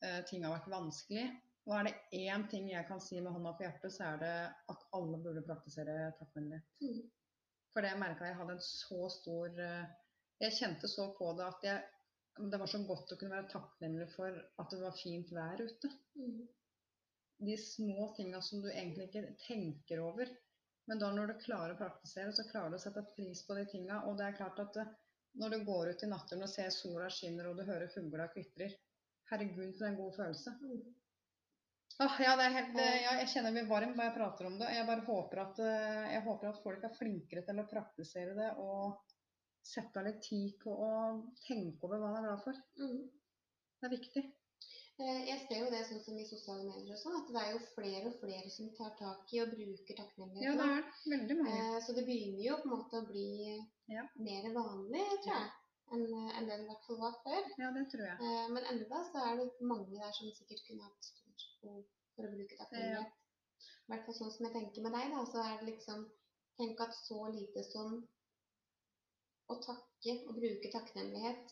Eh, 0.03 0.25
ting 0.27 0.43
har 0.45 0.57
vært 0.57 0.67
vanskelig. 0.73 1.29
Og 1.67 1.75
er 1.75 1.89
det 1.89 2.23
én 2.31 2.45
ting 2.51 2.69
jeg 2.71 2.87
kan 2.87 3.01
si 3.03 3.19
med 3.21 3.35
hånda 3.35 3.53
på 3.59 3.65
hjertet, 3.67 3.91
så 3.95 4.05
er 4.13 4.21
det 4.23 4.35
at 4.73 4.85
alle 4.95 5.19
burde 5.23 5.43
praktisere 5.47 6.13
takknemlighet. 6.19 6.67
Mm. 6.83 7.01
For 7.75 7.85
det 7.85 7.97
merka 8.01 8.29
jeg 8.29 8.39
hadde 8.39 8.55
en 8.57 8.63
så 8.65 9.09
stor 9.13 9.59
eh, 9.61 9.89
Jeg 10.41 10.55
kjente 10.59 10.89
så 10.89 11.09
på 11.17 11.33
det 11.37 11.45
at 11.47 11.65
jeg, 11.65 11.83
det 12.53 12.61
var 12.61 12.69
så 12.71 12.79
godt 12.87 13.13
å 13.13 13.17
kunne 13.19 13.35
være 13.35 13.51
takknemlig 13.51 14.07
for 14.15 14.37
at 14.63 14.73
det 14.73 14.81
var 14.83 14.99
fint 15.03 15.33
vær 15.33 15.63
ute 15.63 15.93
Mm. 16.17 16.47
de 17.45 17.55
små 17.61 18.07
tinga 18.17 18.39
som 18.41 18.63
du 18.63 18.71
egentlig 18.71 19.09
ikke 19.11 19.35
tenker 19.47 20.01
over. 20.01 20.31
Men 20.89 20.99
da 21.03 21.11
når 21.13 21.27
du 21.33 21.43
klarer 21.43 21.75
å 21.75 21.79
praktisere, 21.81 22.33
så 22.33 22.47
klarer 22.49 22.73
du 22.73 22.79
å 22.79 22.81
sette 22.81 23.03
pris 23.11 23.43
på 23.45 23.57
de 23.59 23.67
tinga. 23.69 23.99
Og 24.09 24.17
det 24.17 24.31
er 24.31 24.39
klart 24.39 24.63
at 24.63 24.79
eh, 24.81 24.95
når 25.37 25.51
du 25.51 25.65
går 25.67 25.91
ut 25.91 26.05
i 26.07 26.09
naturen 26.09 26.47
og 26.47 26.53
ser 26.53 26.71
sola 26.73 27.11
skinner 27.13 27.51
og 27.51 27.59
du 27.59 27.67
hører 27.69 27.91
fugla 27.93 28.31
kvitrer 28.33 28.73
Herregud, 29.29 29.75
for 29.77 29.89
en 29.89 29.99
god 29.99 30.15
følelse. 30.17 30.55
Mm. 30.63 30.95
Åh, 31.99 32.17
ja, 32.21 32.33
det 32.37 32.45
er 32.45 32.55
helt, 32.59 32.75
ja, 32.77 33.13
jeg 33.23 33.29
kjenner 33.33 33.55
meg 33.57 33.69
varm 33.71 33.95
når 33.97 34.05
jeg 34.11 34.15
prater 34.19 34.47
om 34.51 34.59
det. 34.61 34.69
Jeg 34.77 34.87
bare 34.89 35.05
håper 35.07 35.41
at, 35.47 35.61
eh, 35.65 36.09
jeg 36.13 36.25
håper 36.27 36.51
at 36.51 36.59
folk 36.65 36.83
er 36.85 36.97
flinkere 36.99 37.45
til 37.47 37.63
å 37.63 37.69
praktisere 37.71 38.35
det 38.37 38.51
og 38.61 38.99
sette 39.67 39.99
av 40.03 40.05
litt 40.07 40.21
tid 40.23 40.59
på 40.63 40.75
å 40.77 40.91
tenke 41.47 41.89
over 41.89 42.03
hva 42.03 42.11
man 42.13 42.19
er 42.21 42.29
glad 42.29 42.43
for. 42.45 42.59
Mm. 42.83 43.01
Det 43.81 43.89
er 43.89 43.95
viktig. 43.97 44.25
Eh, 44.99 45.23
Jeg 45.29 45.41
ser 45.49 45.59
jo 45.65 45.71
det 45.73 45.83
sånn 45.89 46.05
som 46.05 46.21
i 46.21 46.25
sosiale 46.29 46.65
medier 46.69 46.93
og 46.95 47.01
sånn, 47.01 47.17
at 47.23 47.33
det 47.33 47.41
er 47.43 47.51
jo 47.57 47.65
flere 47.75 48.07
og 48.13 48.21
flere 48.21 48.53
som 48.53 48.71
tar 48.77 48.93
tak 49.01 49.33
i 49.33 49.41
og 49.43 49.51
bruker 49.57 49.99
takknemlighet 49.99 50.47
Ja, 50.47 50.55
det 50.61 50.69
er. 50.77 50.87
Veldig 51.17 51.37
mange. 51.43 51.59
Eh, 51.77 51.81
Så 51.85 51.97
det 51.97 52.05
begynner 52.07 52.45
jo 52.45 52.57
på 52.63 52.69
en 52.71 52.75
måte 52.77 53.01
å 53.01 53.07
bli 53.09 53.29
Ja. 53.89 54.05
mer 54.21 54.49
vanlig, 54.53 55.05
tror 55.25 55.37
jeg, 55.37 55.51
enn 55.93 56.07
enn 56.37 56.49
det 56.49 56.61
i 56.61 56.69
hvert 56.69 56.87
fall 56.87 57.01
var 57.01 57.17
før. 57.25 57.43
Ja, 57.61 57.73
det 57.73 57.89
tror 57.93 58.05
jeg. 58.05 58.17
Eh, 58.21 58.49
Men 58.53 58.65
enda 58.73 59.05
så 59.13 59.17
er 59.33 59.37
det 59.41 59.53
mange 59.61 59.97
der 59.97 60.13
som 60.13 60.29
sikkert 60.33 60.65
kunne 60.69 60.85
hatt 60.89 61.13
behov 61.67 61.85
for 62.17 62.29
å 62.29 62.35
bruke 62.35 62.59
takknemlighet. 62.61 63.23
i 63.87 63.93
hvert 63.93 64.07
fall 64.07 64.19
sånn 64.19 64.33
som 64.35 64.47
jeg 64.49 64.55
tenker 64.57 64.87
med 64.87 64.97
deg, 64.97 65.13
da, 65.15 65.25
så 65.33 65.43
er 65.45 65.59
det 65.61 65.75
liksom 65.75 66.07
Tenk 66.57 66.79
at 66.81 66.95
så 66.97 67.19
lite 67.29 67.61
som 67.69 67.99
å 69.53 69.57
takke 69.61 70.15
og 70.25 70.39
bruke 70.39 70.71
takknemlighet 70.73 71.51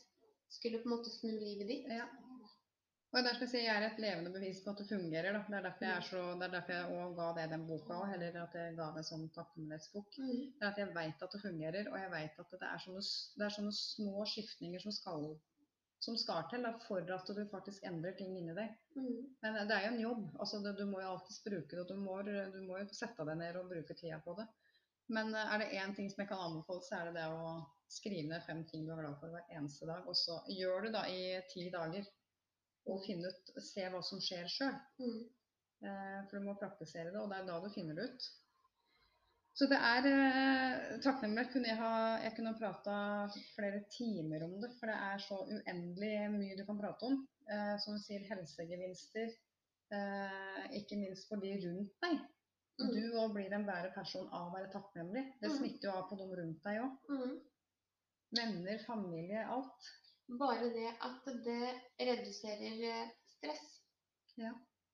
skulle 0.54 0.80
på 0.80 0.88
en 0.88 0.94
måte 0.94 1.12
snu 1.12 1.35
livet 1.35 1.68
ditt. 1.68 1.90
Ja. 1.92 2.06
Og 3.14 3.21
det 3.21 3.21
er 3.21 3.26
derfor 3.28 3.44
jeg 3.44 3.50
sier 3.52 3.62
jeg 3.68 3.78
er 3.78 3.85
et 3.87 4.00
levende 4.02 4.30
bevis 4.35 4.61
på 4.64 4.73
at 4.73 4.80
det 4.80 4.88
fungerer. 4.88 5.37
Da. 5.37 5.42
Det 5.47 5.59
er 5.59 5.66
derfor 5.68 5.87
jeg, 5.87 6.06
så, 6.09 6.23
det 6.40 6.47
er 6.49 6.54
derfor 6.56 6.75
jeg 6.75 7.11
ga 7.18 7.26
det 7.37 7.44
den 7.52 7.66
boka 7.68 7.99
òg, 8.00 8.09
heller 8.11 8.38
at 8.40 8.56
jeg 8.59 8.73
ga 8.80 8.88
det 8.97 9.02
en 9.04 9.06
sånn 9.06 9.28
takknemlighetsbok. 9.37 10.16
Mm. 10.18 10.40
Det 10.56 10.64
er 10.64 10.73
at 10.73 10.80
jeg 10.83 10.94
veit 10.97 11.23
at 11.26 11.37
det 11.37 11.42
fungerer, 11.44 11.90
og 11.92 12.00
jeg 12.00 12.12
veit 12.16 12.40
at 12.42 12.56
det 12.56 12.71
er, 12.71 12.83
sånne, 12.87 13.04
det 13.38 13.47
er 13.47 13.54
sånne 13.59 13.75
små 13.78 14.26
skiftninger 14.33 14.83
som 14.83 14.97
skal, 14.97 15.28
som 16.04 16.16
skal 16.20 16.44
til 16.50 16.64
da, 16.66 16.75
for 16.84 17.14
at 17.16 17.30
du 17.37 17.40
faktisk 17.50 17.84
endrer 17.88 18.16
ting 18.18 18.34
inni 18.37 18.54
deg. 18.56 18.75
Mm. 18.96 19.20
Men 19.44 19.58
det 19.68 19.76
er 19.76 19.87
jo 19.87 19.92
en 19.94 20.02
jobb. 20.02 20.26
altså 20.40 20.61
du, 20.64 20.70
Du 20.76 20.84
må 20.90 21.00
jo 21.00 21.14
alltids 21.14 21.40
bruke 21.44 21.78
det, 21.78 21.87
du 21.88 21.96
må, 22.00 22.20
du 22.26 22.61
må 22.66 22.80
jo 22.82 22.88
sette 22.92 23.26
deg 23.28 23.40
ned 23.40 23.61
og 23.61 23.70
bruke 23.73 23.96
tida 23.99 24.20
på 24.25 24.37
det. 24.38 24.46
Men 25.12 25.34
eh, 25.34 25.54
er 25.54 25.62
det 25.62 25.73
én 25.80 25.94
ting 25.96 26.11
som 26.11 26.23
jeg 26.23 26.30
kan 26.32 26.42
anbefale, 26.44 26.84
så 26.84 26.99
er 26.99 27.08
det 27.08 27.16
det 27.20 27.28
å 27.32 27.54
skrive 27.94 28.28
ned 28.30 28.44
fem 28.46 28.62
ting 28.68 28.87
du 28.87 28.92
er 28.94 29.02
glad 29.02 29.18
for 29.20 29.32
hver 29.32 29.49
eneste 29.56 29.88
dag. 29.90 30.06
Og 30.08 30.16
så 30.18 30.40
gjør 30.52 30.87
du 30.87 30.92
da 30.94 31.06
i 31.11 31.25
ti 31.52 31.68
dager. 31.73 32.08
Og 32.92 33.00
finne 33.06 33.30
ut, 33.32 33.54
se 33.64 33.87
hva 33.88 34.02
som 34.04 34.20
skjer 34.20 34.49
sjøl. 34.52 34.75
Mm. 35.00 35.20
Eh, 35.84 36.18
for 36.28 36.38
du 36.38 36.49
må 36.49 36.56
praktisere 36.61 37.12
det, 37.12 37.20
og 37.20 37.30
det 37.32 37.40
er 37.40 37.49
da 37.49 37.61
du 37.62 37.70
finner 37.73 37.96
det 37.96 38.11
ut. 38.12 38.32
Så 39.54 39.68
det 39.70 39.78
er 39.78 40.06
eh, 40.11 41.00
takknemlighet. 41.04 41.52
Kunne 41.52 41.68
jeg, 41.70 41.78
ha, 41.78 41.90
jeg 42.25 42.34
kunne 42.37 42.50
ha 42.52 42.58
prata 42.58 42.94
flere 43.54 43.84
timer 43.94 44.42
om 44.49 44.56
det, 44.62 44.73
for 44.80 44.90
det 44.90 44.96
er 44.99 45.23
så 45.23 45.38
uendelig 45.46 46.14
mye 46.34 46.56
du 46.58 46.64
kan 46.66 46.80
prate 46.80 47.06
om. 47.06 47.20
Eh, 47.46 47.75
som 47.84 47.94
du 47.94 48.02
sier, 48.02 48.25
helsegevinster. 48.30 49.30
Eh, 49.94 50.62
ikke 50.80 50.99
minst 50.99 51.28
for 51.30 51.38
de 51.44 51.52
rundt 51.62 51.94
deg. 52.02 52.18
Mm. 52.82 52.88
Du 52.96 53.18
òg 53.23 53.34
blir 53.37 53.52
en 53.54 53.66
bedre 53.68 53.92
person 53.94 54.26
av 54.34 54.49
å 54.49 54.54
være 54.56 54.73
takknemlig. 54.73 55.23
Det 55.38 55.50
Mm. 55.52 55.58
smitter 55.61 55.87
jo 55.88 55.94
av 56.00 56.08
på 56.11 56.18
de 56.18 56.26
rundt 56.40 56.64
deg 56.66 56.80
òg. 56.82 56.96
Mm. 57.14 57.37
Venner, 58.34 58.78
familie, 58.88 59.44
alt. 59.46 59.90
Bare 60.40 60.70
det 60.75 60.90
at 61.04 61.26
det 61.44 61.75
reduserer 62.00 62.82
eh, 62.90 63.11
stress, 63.37 63.66
Ja. 64.40 64.50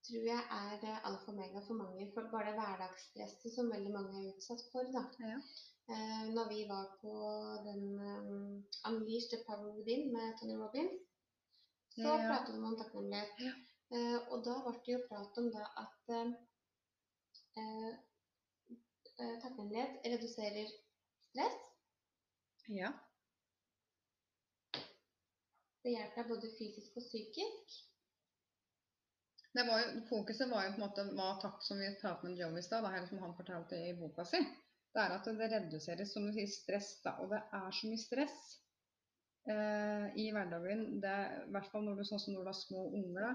Tror 0.07 0.25
jeg 0.33 0.43
er 0.61 0.85
eh, 0.91 1.07
alfa 1.09 1.31
og 1.31 1.35
omega 1.35 1.61
for 1.67 1.77
mange. 1.83 2.07
For 2.15 2.29
bare 2.35 2.51
det 2.51 2.57
hverdagsstresset 2.61 3.55
som 3.57 3.73
veldig 3.75 3.93
mange 3.99 4.15
er 4.21 4.31
utsatt 4.35 4.63
for. 4.73 4.91
da. 4.97 5.03
Ja. 5.33 5.39
Eh, 5.93 6.25
når 6.37 6.47
vi 6.55 6.61
var 6.73 6.85
på 7.03 7.13
den 7.67 7.83
um, 8.11 8.53
Unleash 8.89 9.29
the 9.33 9.41
Power 9.47 9.71
Within 9.77 10.13
med 10.17 10.37
Tony 10.39 10.57
Robbins, 10.63 11.01
så 11.95 12.09
Ja. 12.09 12.29
pratet 12.29 12.55
vi 12.55 12.61
om 12.71 12.77
takknemlighet. 12.83 13.33
Ja. 13.47 13.53
Eh, 13.97 14.19
og 14.31 14.45
da 14.47 14.55
ble 14.65 14.77
det 14.87 14.93
jo 14.95 15.01
prat 15.09 15.39
om 15.43 15.49
da 15.57 15.65
at 15.85 16.13
eh, 16.19 16.31
eh, 17.61 17.93
eh, 19.21 19.37
takknemlighet 19.43 19.93
reduserer 20.13 20.67
stress. 21.29 21.61
ja. 22.81 22.93
Det 25.83 25.91
hjelper 25.97 26.23
deg 26.23 26.29
både 26.29 26.49
fysisk 26.59 26.97
og 27.01 27.03
psykisk. 27.09 27.90
Det 29.57 29.67
var 29.67 29.81
jo, 29.83 30.01
fokuset 30.07 30.51
var 30.51 30.67
jo 30.67 30.75
på 30.77 30.79
en 30.81 30.85
måte 30.85 31.05
hva 31.19 31.31
takt 31.43 31.65
som 31.67 31.81
vi 31.83 31.89
pratet 32.01 32.29
med 32.29 32.39
Joe 32.39 32.59
i 32.59 32.63
stad, 32.63 32.87
som 33.09 33.23
han 33.23 33.37
fortalte 33.39 33.79
i 33.89 33.95
boka 33.99 34.25
si. 34.29 34.39
Det 34.95 35.03
er 35.03 35.15
at 35.15 35.27
det 35.39 35.49
reduseres 35.53 36.13
som 36.15 36.27
du 36.27 36.33
sier, 36.35 36.51
stress. 36.51 36.97
da, 37.05 37.17
Og 37.23 37.31
det 37.31 37.41
er 37.59 37.71
så 37.75 37.91
mye 37.91 38.03
stress 38.03 38.39
eh, 39.51 40.07
i 40.23 40.29
hverdagen. 40.35 40.85
Det, 41.03 41.17
I 41.47 41.55
hvert 41.55 41.71
fall 41.73 41.87
når 41.87 42.01
du, 42.01 42.05
sånn 42.09 42.23
som 42.23 42.35
når 42.35 42.47
du 42.47 42.53
har 42.53 42.59
små 42.59 42.85
unger. 42.91 43.27
da. 43.27 43.33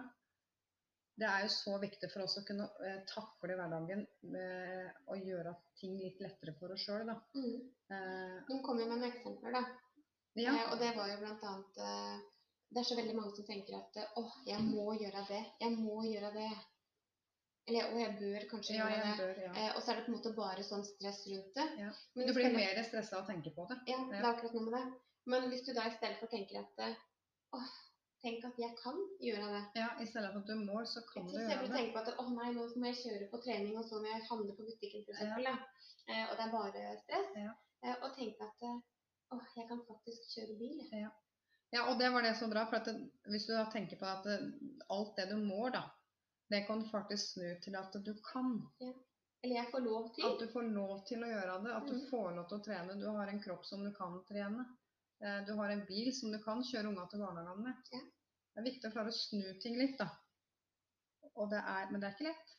Det 1.16 1.28
er 1.32 1.46
jo 1.46 1.52
så 1.54 1.78
viktig 1.80 2.10
for 2.12 2.26
oss 2.26 2.36
å 2.42 2.44
kunne 2.48 2.68
eh, 2.84 2.98
takle 3.08 3.56
hverdagen 3.56 4.04
eh, 4.36 4.90
og 5.08 5.24
gjøre 5.24 5.54
ting 5.80 5.96
litt 6.02 6.20
lettere 6.24 6.56
for 6.60 6.76
oss 6.76 6.84
sjøl. 6.84 7.08
Mm. 7.36 7.60
Eh, 7.92 8.40
De 8.50 8.62
kom 8.66 8.80
jo 8.82 8.88
med 8.90 8.98
noen 8.98 9.12
eksempler, 9.14 9.56
da. 9.56 9.64
ja. 10.36 10.56
Eh, 10.56 10.72
og 10.74 10.80
det 10.84 10.92
var 10.98 11.12
jo 11.14 11.20
eh, 11.24 12.18
Det 12.70 12.82
er 12.82 12.88
så 12.90 12.96
veldig 12.98 13.16
mange 13.16 13.36
som 13.36 13.46
tenker 13.48 13.78
at 13.78 14.00
åh, 14.20 14.32
jeg 14.48 14.60
må 14.66 14.94
gjøre 15.00 15.22
det. 15.30 15.44
Jeg 15.62 15.72
må 15.78 16.02
gjøre 16.04 16.32
det. 16.36 16.50
Eller 17.68 17.88
å, 17.88 17.98
jeg 17.98 18.12
bør 18.20 18.44
kanskje 18.52 18.76
ja, 18.76 18.88
gjøre 18.92 19.06
det. 19.06 19.16
bør, 19.22 19.40
ja. 19.46 19.52
Eh, 19.58 19.72
og 19.78 19.82
så 19.82 19.92
er 19.92 19.96
det 20.00 20.04
på 20.06 20.12
en 20.12 20.18
måte 20.20 20.34
bare 20.38 20.66
sånn 20.68 20.84
stress 20.86 21.24
rundt 21.32 21.56
det. 21.58 21.66
Ja. 21.82 21.92
Men 22.16 22.28
Du 22.28 22.34
blir 22.34 22.46
stedet- 22.50 22.60
mer 22.60 22.84
stressa 22.90 23.18
av 23.18 23.24
å 23.24 23.30
tenke 23.32 23.54
på 23.56 23.66
det. 23.72 23.78
Ja, 23.90 23.98
det 24.12 24.20
er 24.20 24.28
akkurat 24.34 24.54
noe 24.58 24.66
med 24.70 24.76
det. 24.78 24.86
Men 25.34 25.50
hvis 25.50 25.64
du 25.66 25.74
da 25.74 25.88
i 25.90 25.96
stedet 25.96 26.20
for 26.20 26.30
tenker 26.30 26.60
at 26.62 26.84
åh, 27.58 27.72
tenk 28.22 28.46
at 28.46 28.60
jeg 28.62 28.76
kan 28.84 29.00
gjøre 29.22 29.48
det. 29.56 29.64
Ja, 29.82 29.88
I 30.02 30.06
stedet 30.06 30.30
for 30.34 30.40
at 30.44 30.48
du 30.52 30.56
må, 30.62 30.84
så 30.86 31.02
kan 31.14 31.26
du 31.26 31.34
gjøre 31.40 31.58
du 31.64 31.68
det. 31.68 31.74
tenker 31.78 31.94
på 31.96 32.04
at 32.04 32.20
åh 32.22 32.30
nei, 32.36 32.52
nå 32.54 32.68
må 32.76 32.86
jeg 32.92 33.02
kjøre 33.02 33.30
på 33.34 33.42
trening, 33.48 33.78
og 33.82 33.86
så 33.90 34.02
må 34.02 34.12
jeg 34.14 34.28
handle 34.30 34.54
på 34.58 34.68
butikken 34.70 35.06
f.eks. 35.06 35.22
Ja. 35.22 35.38
Ja. 35.50 35.56
Eh, 36.10 36.24
og 36.30 36.38
det 36.38 36.44
er 36.46 36.52
bare 36.54 36.98
stress. 37.02 37.30
Ja. 37.48 37.54
Eh, 37.86 37.96
og 38.04 38.14
tenke 38.18 38.46
at 38.46 38.62
åh, 39.34 39.46
jeg 39.58 39.68
kan 39.70 39.82
faktisk 39.90 40.22
kjøre 40.36 40.58
bil. 40.62 40.82
jeg. 40.92 41.10
Ja, 41.76 41.84
og 41.92 42.00
det 42.00 42.10
var 42.14 42.24
det 42.24 42.36
så 42.40 42.48
bra. 42.52 42.64
for 42.70 42.78
at 42.80 42.86
det, 42.88 42.96
Hvis 43.32 43.46
du 43.50 43.54
tenker 43.74 44.00
på 44.00 44.06
at 44.08 44.24
det, 44.28 44.38
alt 44.90 45.16
det 45.18 45.26
du 45.32 45.36
må, 45.44 45.70
da, 45.74 45.84
det 46.50 46.64
kan 46.68 46.80
du 46.84 46.88
faktisk 46.92 47.34
snu 47.36 47.50
til 47.64 47.76
at 47.76 47.94
du 48.06 48.14
kan. 48.32 48.56
Ja. 48.82 48.94
Eller 49.44 49.56
jeg 49.60 49.70
får 49.72 49.84
lov 49.86 50.08
til. 50.16 50.26
At 50.26 50.40
du 50.42 50.48
får 50.54 50.64
lov 50.74 51.04
til 51.10 51.24
å 51.26 51.28
gjøre 51.30 51.58
det. 51.64 51.72
At 51.76 51.88
du 51.90 51.96
Mm. 52.00 52.06
får 52.10 52.30
lov 52.36 52.48
til 52.50 52.58
å 52.58 52.64
trene. 52.66 53.00
Du 53.00 53.08
har 53.12 53.28
en 53.30 53.42
kropp 53.44 53.66
som 53.66 53.84
du 53.84 53.92
kan 53.94 54.16
trene. 54.30 54.66
Eh, 55.22 55.42
Du 55.46 55.54
har 55.56 55.70
en 55.70 55.86
bil 55.86 56.12
som 56.14 56.32
du 56.32 56.40
kan 56.44 56.64
kjøre 56.64 56.88
unga 56.90 57.06
til 57.12 57.20
barnehagen 57.20 57.64
med. 57.64 57.76
Ja. 57.94 58.00
Det 58.56 58.62
er 58.62 58.72
viktig 58.72 58.90
å 58.90 58.94
klare 58.94 59.12
å 59.12 59.20
snu 59.20 59.60
ting 59.62 59.78
litt, 59.78 59.98
da. 60.00 60.08
Og 61.36 61.50
det 61.52 61.60
er, 61.60 61.92
men 61.92 62.00
det 62.02 62.08
er 62.10 62.16
ikke 62.16 62.30
lett. 62.30 62.56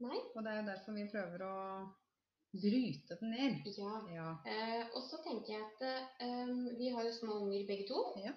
Nei. 0.00 0.18
Og 0.34 0.42
det 0.44 0.50
er 0.52 0.58
jo 0.62 0.66
derfor 0.70 0.92
vi 0.96 1.10
prøver 1.12 1.44
å 1.46 1.94
bryte 2.54 3.18
den 3.20 3.30
ned. 3.30 3.66
Ja. 3.78 3.92
Ja. 4.14 4.28
Eh, 4.46 4.86
og 4.94 5.02
så 5.02 5.18
tenker 5.24 5.52
jeg 5.52 5.62
at 5.62 5.82
eh, 6.20 6.52
vi 6.78 6.88
har 6.94 7.04
jo 7.04 7.12
små 7.12 7.38
unger 7.44 7.66
begge 7.68 7.86
to. 7.88 8.02
Ja. 8.24 8.32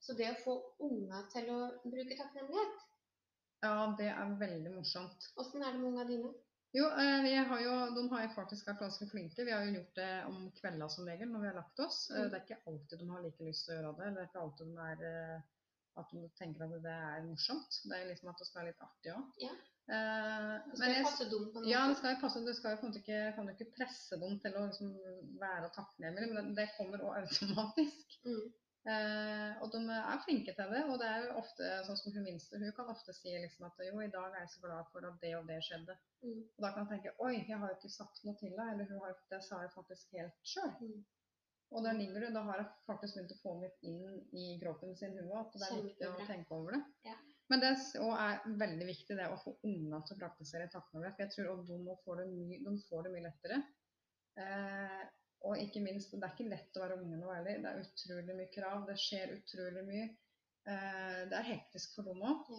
Så 0.00 0.16
det 0.16 0.30
å 0.32 0.38
få 0.44 0.54
unga 0.86 1.24
til 1.32 1.50
å 1.52 1.58
bruke 1.84 2.16
takknemlighet 2.16 2.86
ja, 3.60 3.72
det 3.98 4.08
er 4.08 4.38
veldig 4.40 4.70
morsomt. 4.72 5.26
Åssen 5.40 5.60
er 5.60 5.74
det 5.74 5.82
med 5.82 5.90
unga 5.92 6.06
dine? 6.08 6.30
Jo, 6.72 6.86
eh, 7.02 7.26
har 7.50 7.60
jo, 7.60 7.72
de 7.96 8.04
har 8.12 8.22
jeg 8.22 8.32
faktisk 8.36 8.68
vært 8.70 8.84
ganske 8.84 9.08
flinke. 9.10 9.44
Vi 9.44 9.52
har 9.52 9.64
jo 9.66 9.74
gjort 9.74 9.96
det 9.98 10.10
om 10.30 10.44
kvelda 10.60 10.86
som 10.92 11.08
regel 11.08 11.28
når 11.32 11.42
vi 11.42 11.48
har 11.50 11.58
lagt 11.58 11.82
oss. 11.84 11.98
Eh, 12.10 12.20
Mm. 12.20 12.30
Det 12.30 12.38
er 12.38 12.44
ikke 12.46 12.62
alltid 12.70 12.98
de 12.98 13.08
har 13.10 13.24
like 13.24 13.44
lyst 13.44 13.66
til 13.66 13.74
å 13.74 13.76
gjøre 13.76 13.96
det. 13.98 14.14
Det 14.14 14.22
er 14.22 14.28
ikke 14.30 14.44
alltid 14.44 14.70
de 14.70 14.86
er 14.86 15.02
eh, 15.10 15.42
at 16.00 16.14
de 16.14 16.30
tenker 16.38 16.64
at 16.64 16.82
det 16.86 16.94
er 16.94 17.26
morsomt. 17.26 17.80
Det 17.90 17.98
er 17.98 18.08
liksom 18.08 18.30
at 18.30 18.38
det 18.38 18.46
skal 18.46 18.60
være 18.60 18.70
litt 18.70 18.86
artig 18.86 19.12
òg. 19.16 19.42
Ja. 19.44 19.52
Eh, 19.90 20.56
men 20.70 20.76
skal 20.78 20.94
jeg, 20.94 21.04
passe 21.10 21.28
dem 21.34 21.50
på 21.52 21.60
en 21.60 21.68
ja, 21.68 21.82
det 21.90 21.98
skal 21.98 22.14
jo 22.14 22.22
passe. 22.22 22.44
Du 22.46 22.52
skal 22.54 22.78
jo 22.78 22.92
ikke, 23.02 23.20
kan 23.36 23.50
jo 23.50 23.56
ikke 23.58 23.72
presse 23.76 24.20
dem 24.22 24.40
til 24.40 24.56
å 24.56 24.64
liksom 24.70 24.94
være 25.42 25.72
takknemlige, 25.76 26.32
men 26.32 26.54
det, 26.54 26.56
det 26.62 26.68
kommer 26.78 27.04
òg 27.10 27.20
automatisk. 27.24 28.16
Mm. 28.24 28.46
Eh, 28.88 29.58
og 29.60 29.68
de 29.74 29.80
er 29.92 30.22
flinke 30.24 30.54
til 30.56 30.72
det. 30.72 30.82
Og 30.88 30.96
det 31.02 31.08
er 31.08 31.26
jo 31.26 31.38
ofte 31.42 31.70
sånn 31.86 32.00
som 32.00 32.16
hun 32.16 32.26
minste, 32.26 32.60
hun 32.62 32.74
kan 32.76 32.92
ofte 32.92 33.14
si 33.16 33.34
liksom 33.34 33.68
at 33.68 33.82
jo, 33.84 34.00
i 34.00 34.12
dag 34.12 34.32
er 34.32 34.44
jeg 34.46 34.52
så 34.54 34.64
glad 34.64 34.90
for 34.92 35.06
at 35.08 35.18
det 35.22 35.34
og 35.38 35.48
det 35.50 35.60
skjedde. 35.66 35.96
Mm. 36.24 36.42
Og 36.56 36.64
da 36.64 36.72
kan 36.74 36.86
jeg 36.86 36.92
tenke 36.94 37.16
oi, 37.26 37.34
jeg 37.38 37.60
har 37.60 37.72
jo 37.72 37.78
ikke 37.78 37.94
sagt 37.96 38.22
noe 38.26 38.36
til 38.40 38.54
deg, 38.56 38.74
eller 38.74 38.92
hun 38.92 39.02
har, 39.04 39.16
det 39.32 39.42
sa 39.46 39.64
jeg 39.64 39.74
faktisk 39.76 40.14
helt 40.18 40.52
sjøl. 40.54 40.76
Mm. 40.80 41.00
Og 41.70 41.84
der 41.86 41.98
ligger 41.98 42.24
det, 42.24 42.32
da 42.34 42.40
har 42.48 42.62
jeg 42.62 42.70
faktisk 42.88 43.16
begynt 43.16 43.34
å 43.36 43.42
få 43.42 43.52
den 43.54 43.66
litt 43.66 43.84
inn 43.86 44.40
i 44.40 44.46
kroppen 44.62 44.96
sin, 44.98 45.12
hun 45.18 45.28
òg. 45.28 45.44
At 45.44 45.60
det 45.60 45.68
er 45.68 45.84
viktig 45.84 46.08
å 46.08 46.26
tenke 46.26 46.56
over 46.56 46.74
det. 46.74 46.80
Ja. 47.06 47.18
Men 47.50 47.62
det 47.62 47.70
er 47.74 48.42
veldig 48.58 48.86
viktig 48.86 49.16
det 49.18 49.28
å 49.30 49.38
få 49.42 49.56
ungene 49.66 50.00
til 50.06 50.16
å 50.16 50.20
praktisere 50.22 50.70
takknemlighet. 50.70 51.16
For 51.16 51.24
jeg 51.24 51.32
tror 51.34 51.52
at 51.52 51.70
de, 51.70 51.96
får 52.06 52.20
det 52.22 52.26
mye, 52.32 52.58
de 52.66 52.74
får 52.88 53.06
det 53.06 53.14
mye 53.14 53.24
lettere. 53.28 53.60
Eh, 54.38 54.99
og 55.50 55.58
ikke 55.58 55.82
minst, 55.82 56.12
det 56.14 56.22
er 56.22 56.34
ikke 56.34 56.50
lett 56.50 56.76
å 56.78 56.82
være 56.84 56.98
unge 57.02 57.18
nå 57.18 57.30
heller. 57.32 57.62
Det 57.62 57.70
er 57.70 57.80
utrolig 57.82 58.36
mye 58.38 58.52
krav. 58.54 58.84
Det 58.86 58.98
skjer 59.02 59.32
utrolig 59.34 59.82
mye. 59.88 60.04
Eh, 60.70 61.22
det 61.30 61.38
er 61.38 61.48
hektisk 61.48 61.96
for 61.96 62.10
dem 62.10 62.22
òg. 62.26 62.52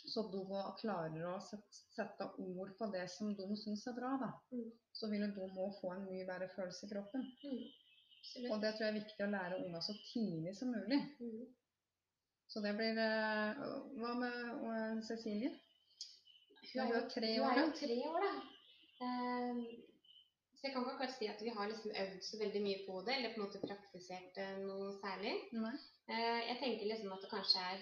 Så 0.00 0.22
de 0.32 0.40
klarer 0.80 1.26
å 1.28 1.34
sette, 1.44 2.28
ord 2.40 2.70
på 2.78 2.88
det 2.94 3.04
som 3.12 3.32
de 3.36 3.48
syns 3.58 3.82
er 3.90 3.96
bra, 3.98 4.14
da. 4.22 4.30
Mm. 4.54 4.68
Så 4.96 5.10
vil 5.10 5.26
de 5.26 5.48
òg 5.48 5.74
få 5.80 5.90
en 5.96 6.06
mye 6.06 6.26
bedre 6.28 6.48
følelse 6.54 6.86
i 6.86 6.92
kroppen. 6.92 7.26
Mm. 7.42 7.64
Og 8.52 8.62
det 8.62 8.74
tror 8.76 8.86
jeg 8.86 8.92
er 8.92 9.00
viktig 9.00 9.26
å 9.26 9.32
lære 9.32 9.58
unga 9.64 9.82
så 9.84 9.96
tidlig 10.12 10.54
som 10.56 10.72
mulig. 10.72 11.00
Mm. 11.20 11.42
Så 12.50 12.62
det 12.64 12.72
blir 12.78 12.98
eh, 12.98 13.60
Hva 13.98 14.14
med 14.18 14.40
eh, 14.70 15.02
Cecilie? 15.06 15.52
Hun 16.70 16.80
er, 16.86 17.06
tre 17.10 17.34
jo, 17.34 17.44
år, 17.44 17.56
hun 17.56 17.60
er 17.60 17.66
jo 17.66 17.78
tre 17.80 18.00
år, 18.06 18.26
da. 18.26 19.86
Så 20.60 20.66
jeg 20.66 20.72
kan 20.74 20.82
ikke 20.82 20.92
akkurat 20.92 21.14
si 21.16 21.26
at 21.32 21.40
vi 21.40 21.52
har 21.56 21.68
liksom 21.70 21.92
øvd 22.02 22.16
så 22.24 22.38
veldig 22.38 22.60
mye 22.66 22.80
på 22.86 22.94
det, 23.06 23.14
eller 23.16 23.30
på 23.32 23.40
en 23.40 23.44
måte 23.46 23.60
praktisert 23.64 24.34
det 24.36 24.48
noe 24.66 24.90
særlig. 25.00 25.32
Nei. 25.56 25.76
Eh, 26.12 26.40
jeg 26.50 26.56
tenker 26.60 26.90
liksom 26.90 27.14
at 27.14 27.22
det 27.24 27.30
kanskje 27.30 27.62
er 27.72 27.78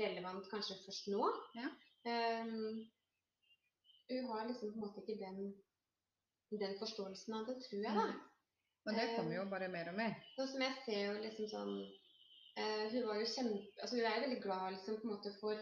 relevant 0.00 0.48
kanskje 0.52 0.78
først 0.86 1.10
nå. 1.12 1.26
Ja. 1.60 1.68
Um, 2.12 2.88
hun 4.12 4.30
har 4.30 4.48
liksom 4.48 4.72
på 4.72 4.78
en 4.78 4.84
måte 4.84 5.04
ikke 5.04 5.18
den, 5.20 5.52
den 6.62 6.78
forståelsen 6.80 7.36
av 7.36 7.44
det, 7.50 7.58
tror 7.66 7.84
jeg, 7.84 7.96
da. 8.00 8.06
Men 8.84 8.98
det 8.98 9.10
kommer 9.16 9.36
jo 9.36 9.44
bare 9.52 9.68
mer 9.76 9.92
og 9.92 9.98
mer. 10.00 10.16
Sånn 10.38 10.50
som 10.54 10.64
jeg 10.64 10.80
ser 10.86 11.02
jo 11.04 11.20
liksom 11.26 11.50
sånn 11.52 11.74
uh, 12.56 12.84
Hun 12.94 13.04
var 13.10 13.20
jo 13.20 13.28
kjempe... 13.34 13.60
Altså 13.76 13.98
hun 13.98 14.06
er 14.08 14.16
jo 14.16 14.24
veldig 14.24 14.40
glad 14.46 14.72
liksom 14.78 14.98
på 15.02 15.06
en 15.06 15.14
måte 15.14 15.34
for, 15.42 15.60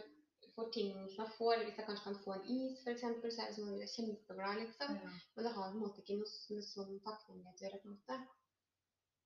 for 0.61 0.71
ting 0.77 0.93
som 1.15 1.25
jeg 1.25 1.35
får. 1.39 1.65
Hvis 1.65 1.79
jeg 1.81 1.87
kanskje 1.89 2.07
kan 2.07 2.21
få 2.25 2.37
en 2.37 2.47
is, 2.57 2.83
f.eks., 2.85 3.01
så 3.01 3.43
er 3.43 3.49
det 3.49 3.57
som 3.57 3.69
om 3.69 3.75
jeg 3.79 3.89
er 3.89 3.95
kjempeglad, 3.97 4.61
liksom. 4.63 4.95
Ja. 5.01 5.13
Men 5.35 5.47
det 5.47 5.55
har 5.57 5.71
på 5.71 5.79
en 5.79 5.83
måte 5.85 6.05
ikke 6.05 6.19
noe 6.21 6.57
med 6.57 6.69
sånn 6.69 7.03
takknemlighet 7.07 7.63
å 7.63 7.67
gjøre. 7.67 7.83
på 7.83 7.91
en 7.91 7.97
måte. 7.97 8.21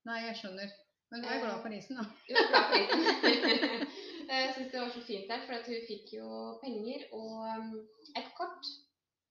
Nei, 0.09 0.18
jeg 0.29 0.40
skjønner. 0.40 0.79
Men 1.12 1.23
du 1.23 1.29
er 1.31 1.42
glad 1.42 1.61
for 1.64 1.77
isen, 1.77 2.01
da. 2.01 2.07
Jo, 2.31 2.47
for 2.51 2.79
isen. 2.79 3.85
jeg 4.31 4.55
syns 4.55 4.73
det 4.73 4.81
var 4.81 4.94
så 4.94 5.05
fint 5.11 5.29
der, 5.31 5.44
for 5.47 5.68
hun 5.68 5.87
fikk 5.90 6.16
jo 6.16 6.31
penger 6.62 7.07
og 7.18 7.44
um, 7.59 7.75
et 8.18 8.33
kort 8.38 8.73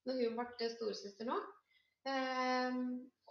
når 0.07 0.19
hun 0.21 0.37
ble 0.37 0.69
storesøster 0.75 1.27
nå. 1.27 1.39
Um, 2.03 2.79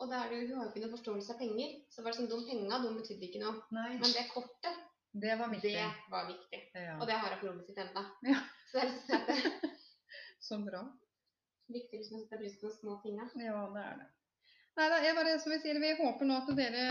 og 0.01 0.13
er 0.17 0.31
det 0.33 0.39
hun 0.49 0.57
har 0.57 0.65
jo 0.67 0.71
ikke 0.73 0.83
noe 0.87 0.95
forståelse 0.97 1.35
av 1.35 1.43
penger. 1.43 1.77
Så 1.93 2.05
var 2.05 2.15
det 2.15 2.21
sånn, 2.23 2.31
de 2.33 2.41
penga 2.49 2.81
de 2.83 2.95
betydde 2.97 3.29
ikke 3.29 3.43
noe. 3.45 3.61
Nei, 3.77 3.91
Men 4.01 4.15
det 4.17 4.25
kortet, 4.33 4.81
det 5.13 5.37
var 5.39 5.53
viktig. 5.53 5.75
det 5.77 6.11
var 6.11 6.27
viktig. 6.31 6.61
Ja. 6.75 6.97
Og 6.99 7.07
det 7.09 7.19
har 7.21 7.35
hun 7.35 7.41
på 7.43 7.51
rommet 7.51 7.69
sitt 7.69 7.81
ennå. 7.85 8.05
Ja. 8.33 8.41
Så 8.73 8.81
det 8.81 8.89
at 8.89 9.29
det 9.29 9.37
er 9.37 9.71
Så 10.49 10.59
bra. 10.65 10.83
viktig 11.73 12.01
å 12.01 12.07
sette 12.09 12.39
pris 12.41 12.59
på 12.61 12.71
små 12.75 12.99
ting. 13.05 13.21
Ja, 13.21 13.29
det 13.37 13.85
er 13.85 14.01
det. 14.01 14.09
Nei 14.81 14.89
da, 14.89 14.99
jeg 15.05 15.17
bare, 15.17 15.37
som 15.41 15.53
vi 15.53 15.59
sier, 15.61 15.79
vi 15.81 15.93
håper 15.99 16.29
nå 16.29 16.39
at 16.41 16.51
dere 16.57 16.85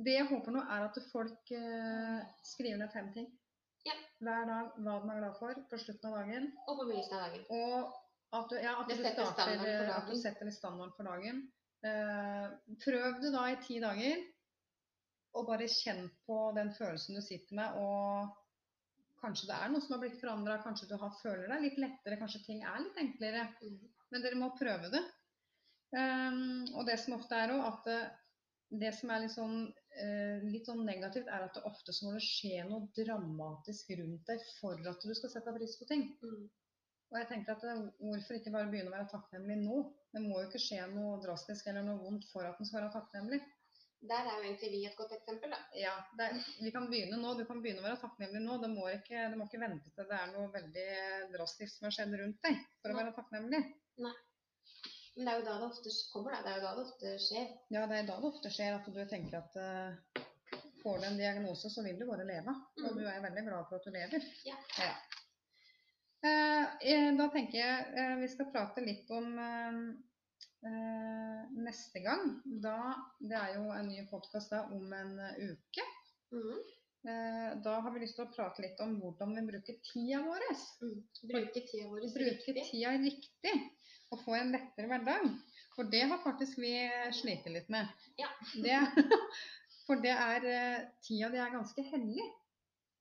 Det 0.00 0.14
jeg 0.14 0.28
håper 0.28 0.54
nå, 0.54 0.62
er 0.62 0.84
at 0.86 0.98
folk 1.10 1.52
eh, 1.56 2.20
skriver 2.46 2.78
ned 2.80 2.92
fem 2.92 3.08
ting. 3.16 3.26
Ja. 3.88 3.96
Hver 4.20 4.46
dag 4.48 4.76
hva 4.84 4.98
de 5.00 5.10
er 5.14 5.22
glad 5.22 5.38
for 5.40 5.60
på 5.70 5.80
slutten 5.80 6.10
av 6.10 6.18
dagen. 6.20 6.50
Og 6.66 6.76
på 6.78 6.86
begynnelsen 6.86 7.16
av 7.16 7.24
dagen. 7.26 7.46
Og 7.56 8.38
at 8.38 8.52
du, 8.52 8.56
ja, 8.60 8.74
at 8.78 8.90
du, 8.90 8.94
setter 9.00 9.30
starter, 9.32 9.64
øh, 9.66 9.94
at 9.96 10.08
du 10.08 10.16
setter 10.20 10.48
litt 10.48 10.56
standard 10.56 10.92
for 10.96 11.08
dagen. 11.08 11.42
Eh, 11.84 12.46
prøv 12.84 13.20
det 13.24 13.32
da 13.34 13.46
i 13.50 13.58
ti 13.64 13.80
dager. 13.82 14.22
Og 15.36 15.46
bare 15.48 15.68
kjenn 15.70 16.08
på 16.26 16.38
den 16.56 16.72
følelsen 16.76 17.16
du 17.18 17.24
sitter 17.24 17.56
med. 17.58 17.80
Og 17.80 18.39
kanskje 19.22 19.48
det 19.50 19.56
er 19.56 19.72
noe 19.72 19.84
som 19.84 19.96
har 19.96 20.02
blitt 20.02 20.20
forandra. 20.20 20.60
Kanskje 20.64 20.88
du 20.90 20.96
har, 21.00 21.12
føler 21.20 21.50
deg 21.50 21.66
litt 21.66 21.80
lettere. 21.82 22.18
Kanskje 22.20 22.44
ting 22.46 22.62
er 22.66 22.80
litt 22.82 23.00
enklere. 23.02 23.46
Mm. 23.62 23.80
Men 24.10 24.24
dere 24.24 24.40
må 24.40 24.52
prøve 24.58 24.92
det. 24.92 25.02
Um, 25.90 26.66
og 26.78 26.86
det 26.86 27.00
som 27.02 27.16
ofte 27.16 27.38
er 27.38 27.52
òg, 27.54 27.64
at 27.66 27.88
det, 27.88 27.98
det 28.84 28.92
som 28.98 29.10
er 29.10 29.24
litt 29.24 29.34
sånn, 29.34 29.56
uh, 29.98 30.46
litt 30.46 30.70
sånn 30.70 30.84
negativt, 30.86 31.30
er 31.30 31.46
at 31.46 31.56
det 31.58 31.66
ofte 31.66 31.94
så 31.94 32.06
må 32.06 32.14
det 32.14 32.24
skje 32.26 32.62
noe 32.68 32.86
dramatisk 32.96 33.90
rundt 33.98 34.30
deg 34.30 34.44
for 34.60 34.90
at 34.92 35.06
du 35.06 35.14
skal 35.18 35.34
sette 35.34 35.54
pris 35.56 35.76
på 35.80 35.88
ting. 35.90 36.06
Mm. 36.22 36.48
Og 37.10 37.18
jeg 37.18 37.26
tenker 37.26 37.56
at 37.56 37.64
eh, 37.66 37.86
hvorfor 37.98 38.36
ikke 38.38 38.52
bare 38.54 38.70
begynne 38.70 38.92
å 38.92 38.94
være 38.94 39.10
takknemlig 39.10 39.56
nå? 39.64 39.80
Det 40.14 40.20
må 40.22 40.36
jo 40.38 40.46
ikke 40.46 40.62
skje 40.62 40.84
noe 40.92 41.16
drastisk 41.24 41.66
eller 41.66 41.82
noe 41.86 41.98
vondt 42.04 42.28
for 42.30 42.46
at 42.46 42.60
en 42.60 42.68
skal 42.68 42.84
være 42.84 42.92
takknemlig. 42.94 43.40
Der 44.08 44.24
er 44.24 44.38
jo 44.38 44.46
egentlig 44.46 44.70
vi 44.72 44.78
et 44.88 44.96
godt 44.96 45.12
eksempel, 45.12 45.50
da. 45.52 45.58
Ja, 45.76 45.92
er, 46.24 46.38
Vi 46.64 46.70
kan 46.72 46.86
begynne 46.88 47.18
nå. 47.20 47.34
Du 47.36 47.44
kan 47.44 47.60
begynne 47.60 47.82
å 47.82 47.84
være 47.84 48.00
takknemlig 48.00 48.40
nå. 48.46 48.56
Det 48.62 48.70
må 48.72 48.86
ikke, 48.94 49.26
det 49.28 49.36
må 49.36 49.44
ikke 49.44 49.60
vente 49.60 49.92
til 49.92 50.08
det 50.08 50.16
er 50.16 50.32
noe 50.32 50.48
veldig 50.54 50.86
drastisk 51.34 51.74
som 51.76 51.88
har 51.88 51.96
skjedd 51.98 52.16
rundt 52.22 52.40
deg 52.46 52.62
for 52.80 52.94
å 52.94 52.96
være 52.96 53.12
takknemlig. 53.18 53.60
Nei. 54.00 54.14
Men 55.16 55.26
det 55.26 55.34
er 55.34 55.38
jo 55.42 55.46
da 55.50 55.58
det 55.60 55.68
ofte 55.68 55.92
kommer, 56.14 56.32
da. 56.32 56.40
Det 56.46 56.50
er 56.50 56.58
jo 56.58 56.64
da 56.64 56.72
det 56.78 56.84
ofte 56.86 57.14
skjer. 57.26 57.46
Ja, 57.76 57.84
det 57.90 58.00
er 58.00 58.08
da 58.08 58.18
det 58.22 58.28
ofte 58.32 58.54
skjer 58.56 58.78
at 58.78 58.88
du 58.88 59.00
tenker 59.10 59.40
at 59.42 59.60
uh, 59.60 60.20
får 60.80 61.00
du 61.02 61.08
en 61.10 61.20
diagnose, 61.20 61.68
så 61.74 61.84
vil 61.84 61.98
du 62.00 62.06
bare 62.08 62.24
leve. 62.28 62.56
Og 62.80 62.86
Mm. 62.90 63.00
du 63.02 63.04
er 63.04 63.24
veldig 63.26 63.44
glad 63.50 63.66
for 63.68 63.76
at 63.76 63.84
du 63.84 63.90
lever. 63.98 64.28
Ja. 64.48 64.56
ja. 64.80 64.92
Uh, 66.24 67.16
da 67.20 67.26
tenker 67.34 67.58
jeg 67.60 67.90
uh, 67.98 68.16
vi 68.22 68.28
skal 68.32 68.48
prate 68.54 68.84
litt 68.86 69.12
om 69.12 69.34
neste 71.64 72.00
gang. 72.04 72.34
Da, 72.44 72.94
det 73.20 73.36
er 73.38 73.54
jo 73.56 73.70
en 73.72 73.88
ny 73.88 74.02
podkast 74.10 74.52
om 74.60 74.92
en 74.92 75.14
eh, 75.18 75.50
uke. 75.52 75.86
Mm. 76.34 76.58
Eh, 77.10 77.46
da 77.64 77.78
har 77.80 77.94
vi 77.94 78.02
lyst 78.02 78.18
til 78.18 78.26
å 78.26 78.32
prate 78.34 78.60
litt 78.64 78.80
om 78.84 78.98
hvordan 79.00 79.32
vi 79.38 79.46
bruker 79.48 79.78
tida 79.88 80.20
vår. 80.26 80.44
Mm. 80.84 80.98
Bruke 81.30 81.62
tida 81.70 81.86
vår 81.88 82.04
Bruke 82.12 82.26
riktig. 82.28 82.66
tida 82.70 82.92
riktig 83.00 83.54
og 84.10 84.20
få 84.24 84.34
en 84.36 84.52
lettere 84.52 84.90
hverdag. 84.90 85.30
For 85.76 85.88
det 85.88 86.02
har 86.10 86.20
faktisk 86.24 86.58
vi 86.60 86.74
slitt 87.14 87.46
litt 87.48 87.68
med. 87.72 87.88
Ja. 88.18 88.28
Det, 88.58 88.76
for 89.86 90.02
det 90.02 90.12
er 90.12 90.46
eh, 90.50 90.80
Tida 91.06 91.30
det 91.32 91.40
er 91.40 91.54
ganske 91.54 91.84
hellig. 91.92 92.26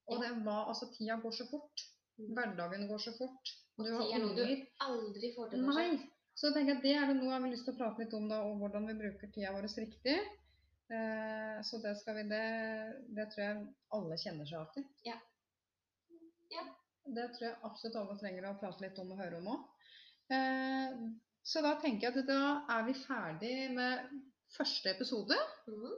Og 0.10 0.24
det 0.24 0.30
var, 0.45 0.69
altså, 0.72 0.88
tida 0.95 1.19
går 1.22 1.34
så 1.38 1.45
fort. 1.52 1.84
Mm. 2.19 2.30
Hverdagen 2.38 2.88
går 2.89 3.02
så 3.04 3.12
fort. 3.17 3.52
Og 3.78 3.86
Du 3.86 3.91
har 3.93 4.06
er 4.06 4.24
unger. 4.26 4.63
aldri 4.86 5.34
får 5.36 5.52
til. 5.54 5.67
Nei. 5.67 5.91
Så 6.39 6.47
jeg 6.47 6.56
tenker 6.56 6.78
at 6.78 6.86
det 6.86 6.93
er 6.95 7.10
det 7.10 7.17
noe 7.17 7.34
jeg 7.34 7.43
har 7.43 7.52
lyst 7.52 7.65
til 7.67 7.75
å 7.75 7.80
prate 7.82 7.99
litt 7.99 8.13
om, 8.15 8.30
da, 8.32 8.38
og 8.47 8.62
hvordan 8.62 8.86
vi 8.88 8.95
bruker 9.02 9.32
tida 9.36 9.52
vår 9.52 9.67
riktig. 9.75 10.15
Eh, 10.89 11.58
så 11.67 11.82
det 11.84 11.97
skal 11.99 12.15
vi 12.15 12.23
det, 12.32 12.45
det 13.17 13.25
tror 13.34 13.43
jeg 13.43 13.65
alle 13.97 14.19
kjenner 14.21 14.47
seg 14.47 14.80
i. 14.80 14.86
Ja. 15.10 15.17
Ja. 16.54 16.63
Det 17.10 17.25
tror 17.36 17.47
jeg 17.49 17.60
absolutt 17.67 17.97
alle 17.99 18.15
trenger 18.21 18.47
å 18.47 18.56
prate 18.62 18.86
litt 18.86 19.02
om 19.04 19.12
og 19.12 19.19
høre 19.19 19.41
om 19.41 19.52
òg. 19.52 19.67
Eh, 20.32 20.95
så 21.43 21.63
da 21.65 21.75
tenker 21.82 22.08
jeg 22.08 22.23
at 22.23 22.32
da 22.32 22.41
er 22.78 22.88
vi 22.88 22.95
ferdig 23.02 23.54
med 23.75 24.08
første 24.56 24.95
episode. 24.95 25.36
Mhm. 25.67 25.97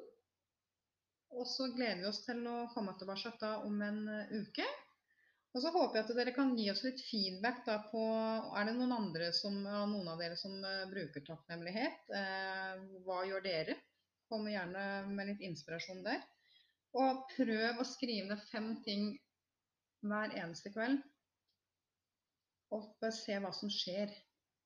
Og 1.37 1.45
så 1.47 1.69
gleder 1.71 2.01
vi 2.01 2.09
oss 2.09 2.25
til 2.25 2.41
å 2.49 2.65
komme 2.73 2.97
tilbake 2.99 3.53
om 3.69 3.77
en 3.85 4.01
eh, 4.09 4.33
uke. 4.41 4.65
Og 5.51 5.59
så 5.59 5.71
håper 5.75 5.97
jeg 5.99 6.05
at 6.05 6.11
dere 6.15 6.33
kan 6.35 6.53
gi 6.55 6.69
oss 6.71 6.83
litt 6.85 7.01
feedback 7.03 7.65
da 7.67 7.77
på 7.89 8.01
Er 8.55 8.69
det 8.69 8.75
noen 8.77 8.93
andre 8.95 9.31
som, 9.35 9.57
noen 9.65 10.07
av 10.07 10.21
dere 10.21 10.37
som 10.39 10.53
eh, 10.63 10.85
bruker 10.91 11.25
takknemlighet? 11.27 12.05
Eh, 12.15 12.85
hva 13.03 13.21
gjør 13.27 13.43
dere? 13.43 13.75
Kom 14.31 14.47
gjerne 14.47 14.85
med 15.11 15.27
litt 15.33 15.43
inspirasjon 15.43 16.05
der. 16.07 16.23
Og 16.95 17.25
prøv 17.35 17.81
å 17.83 17.87
skrive 17.87 18.29
ned 18.31 18.47
fem 18.47 18.73
ting 18.85 19.11
hver 20.07 20.33
eneste 20.39 20.71
kveld. 20.71 21.01
Og 22.71 23.11
se 23.11 23.35
hva 23.43 23.51
som 23.55 23.71
skjer. 23.71 24.11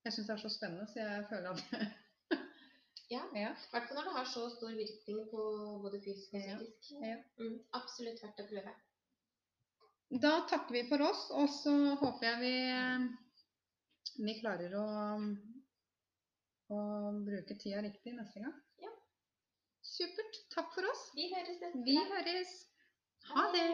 Jeg 0.06 0.13
syns 0.13 0.28
det 0.30 0.36
er 0.36 0.41
så 0.43 0.52
spennende, 0.54 0.86
så 0.91 1.02
jeg 1.02 1.30
føler 1.32 1.56
at 1.56 1.63
Ja. 3.13 3.21
ja. 3.38 3.52
I 3.54 3.71
hvert 3.74 3.89
fall 3.89 3.98
når 4.00 4.08
det 4.08 4.13
har 4.15 4.30
så 4.30 4.48
stor 4.54 4.74
virkning 4.74 5.26
på 5.30 5.41
både 5.82 6.02
fysisk 6.02 6.34
og 6.34 6.41
Ja. 6.41 6.58
psykisk. 6.58 6.93
Ja. 7.02 7.17
Mm. 7.41 7.58
Absolutt 7.78 8.21
verdt 8.21 8.41
å 8.41 8.48
prøve. 8.50 8.74
Da 10.09 10.33
takker 10.49 10.73
vi 10.73 10.83
for 10.89 11.01
oss, 11.01 11.27
og 11.33 11.49
så 11.49 11.73
håper 11.99 12.27
jeg 12.27 12.41
vi, 12.43 12.51
vi 14.27 14.35
klarer 14.39 14.75
å, 14.77 14.85
å 16.71 16.81
bruke 17.25 17.57
tida 17.57 17.81
riktig 17.83 18.13
neste 18.13 18.43
gang. 18.43 18.53
Ja. 18.83 18.93
Supert. 19.81 20.37
Takk 20.53 20.69
for 20.75 20.87
oss. 20.91 21.07
Vi 21.17 21.31
høres 21.33 21.57
neste 21.63 21.83
Vi 21.87 21.97
høres. 21.97 22.53
Ha 23.31 23.47
det. 23.55 23.65